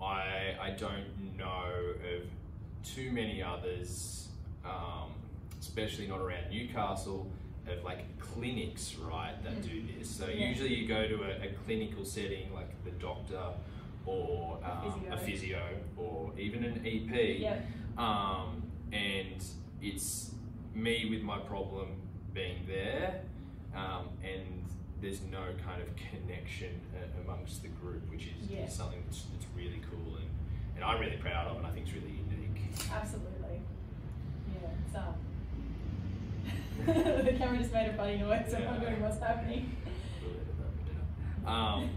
I 0.00 0.56
I 0.60 0.70
don't 0.70 1.36
know 1.36 1.64
of 2.14 2.22
too 2.94 3.10
many 3.10 3.42
others, 3.42 4.28
um, 4.64 5.10
especially 5.60 6.06
not 6.06 6.20
around 6.20 6.50
Newcastle, 6.50 7.26
of 7.68 7.82
like 7.82 8.04
clinics, 8.18 8.94
right, 8.96 9.34
that 9.42 9.54
Mm. 9.54 9.62
do 9.68 9.82
this. 9.98 10.08
So 10.08 10.28
Yeah. 10.28 10.48
usually 10.48 10.74
you 10.74 10.86
go 10.86 11.08
to 11.08 11.22
a, 11.24 11.46
a 11.48 11.52
clinical 11.64 12.04
setting, 12.04 12.52
like 12.54 12.68
the 12.84 12.92
doctor 12.92 13.42
or 14.04 14.58
um, 14.64 15.04
a 15.10 15.16
physio 15.18 15.60
or 15.96 16.30
even 16.38 16.62
an 16.64 16.80
EP. 16.86 17.40
Yeah, 17.40 17.58
Um, 17.98 18.62
and 18.92 19.42
it's 19.82 20.30
me 20.74 21.06
with 21.10 21.22
my 21.22 21.38
problem 21.38 21.88
being 22.34 22.64
there, 22.68 23.22
um, 23.74 24.10
and 24.22 24.62
there's 25.00 25.22
no 25.22 25.42
kind 25.64 25.82
of 25.82 25.88
connection 25.96 26.80
uh, 26.94 27.20
amongst 27.24 27.62
the 27.62 27.68
group, 27.68 28.08
which 28.10 28.26
is, 28.26 28.48
Yeah. 28.50 28.64
is 28.66 28.72
something 28.74 29.02
that's, 29.06 29.22
that's 29.32 29.46
really 29.56 29.80
cool 29.90 30.16
and, 30.16 30.26
and 30.76 30.84
I'm 30.84 31.00
really 31.00 31.16
proud 31.16 31.48
of, 31.48 31.56
and 31.56 31.66
I 31.66 31.70
think 31.70 31.86
it's 31.86 31.94
really. 31.96 32.20
Absolutely. 32.92 33.60
Yeah, 34.52 34.68
it's 34.86 34.96
um. 34.96 35.14
the 37.24 37.32
camera 37.38 37.58
just 37.58 37.72
made 37.72 37.88
a 37.88 37.94
funny 37.94 38.18
noise. 38.18 38.46
so 38.50 38.56
I'm 38.58 38.66
wondering 38.66 39.02
what's 39.02 39.18
happening. 39.20 39.76
Um, 41.46 41.90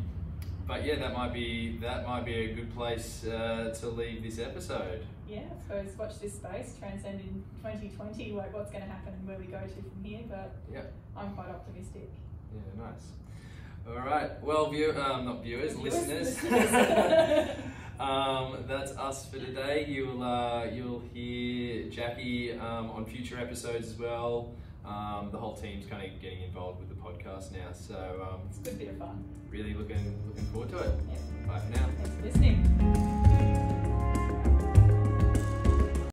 but 0.68 0.86
yeah, 0.86 1.00
that 1.00 1.12
might 1.13 1.34
be 1.34 1.80
that 1.82 2.06
might 2.06 2.24
be 2.24 2.36
a 2.36 2.54
good 2.54 2.72
place 2.76 3.26
uh, 3.26 3.76
to 3.80 3.89
leave 3.89 4.22
this 4.22 4.38
episode. 4.38 5.04
Yeah, 5.28 5.39
I 5.39 5.62
suppose 5.63 5.98
watch 5.98 6.20
this 6.20 6.34
space, 6.36 6.76
transcend 6.78 7.20
in 7.22 7.44
2020, 7.63 8.34
like 8.34 8.54
what's 8.54 8.70
going 8.70 8.84
to 8.84 8.89
happen 8.89 9.13
and 9.13 9.28
where 9.28 9.39
we 9.39 9.46
go 9.46 9.60
to 9.60 9.68
from 9.74 10.04
here. 10.04 10.20
But 10.30 10.52
Yeah. 10.72 10.82
I'm 11.18 11.34
quite 11.34 11.50
optimistic. 11.50 12.12
Yeah, 12.54 12.84
nice. 12.84 13.08
All 13.88 14.06
right. 14.08 14.39
Well, 14.44 14.70
view, 14.70 14.92
um, 14.92 15.26
not 15.26 15.42
viewers, 15.42 15.74
Viewers, 15.74 15.94
listeners. 16.08 16.44
listeners. 16.44 17.50
Um, 18.00 18.64
that's 18.68 18.96
us 18.98 19.26
for 19.26 19.40
today. 19.40 19.86
You'll 19.88 20.24
uh, 20.24 20.66
you'll 20.66 21.04
hear 21.14 21.90
Jackie 21.90 22.54
um, 22.54 22.90
on 22.92 23.06
future 23.06 23.38
episodes 23.38 23.90
as 23.90 24.00
well. 24.00 24.54
Um, 24.86 25.30
the 25.32 25.38
whole 25.38 25.56
team's 25.56 25.86
kind 25.86 26.10
of 26.10 26.22
getting 26.22 26.42
involved 26.44 26.80
with 26.80 26.90
the 26.90 26.96
podcast 26.96 27.52
now, 27.52 27.72
so 27.74 27.96
um, 28.32 28.40
it's 28.50 28.60
a 28.60 28.62
good 28.62 28.80
bit 28.80 28.88
of 28.90 28.98
fun. 28.98 29.24
Really 29.50 29.74
looking 29.74 30.18
looking 30.28 30.46
forward 30.46 30.70
to 30.70 30.78
it. 30.80 30.92
Yeah. 31.10 31.48
Bye 31.48 31.60
for 31.60 31.72
now. 31.78 31.90
Thanks 31.98 32.16
for 32.16 32.22
listening. 32.26 33.29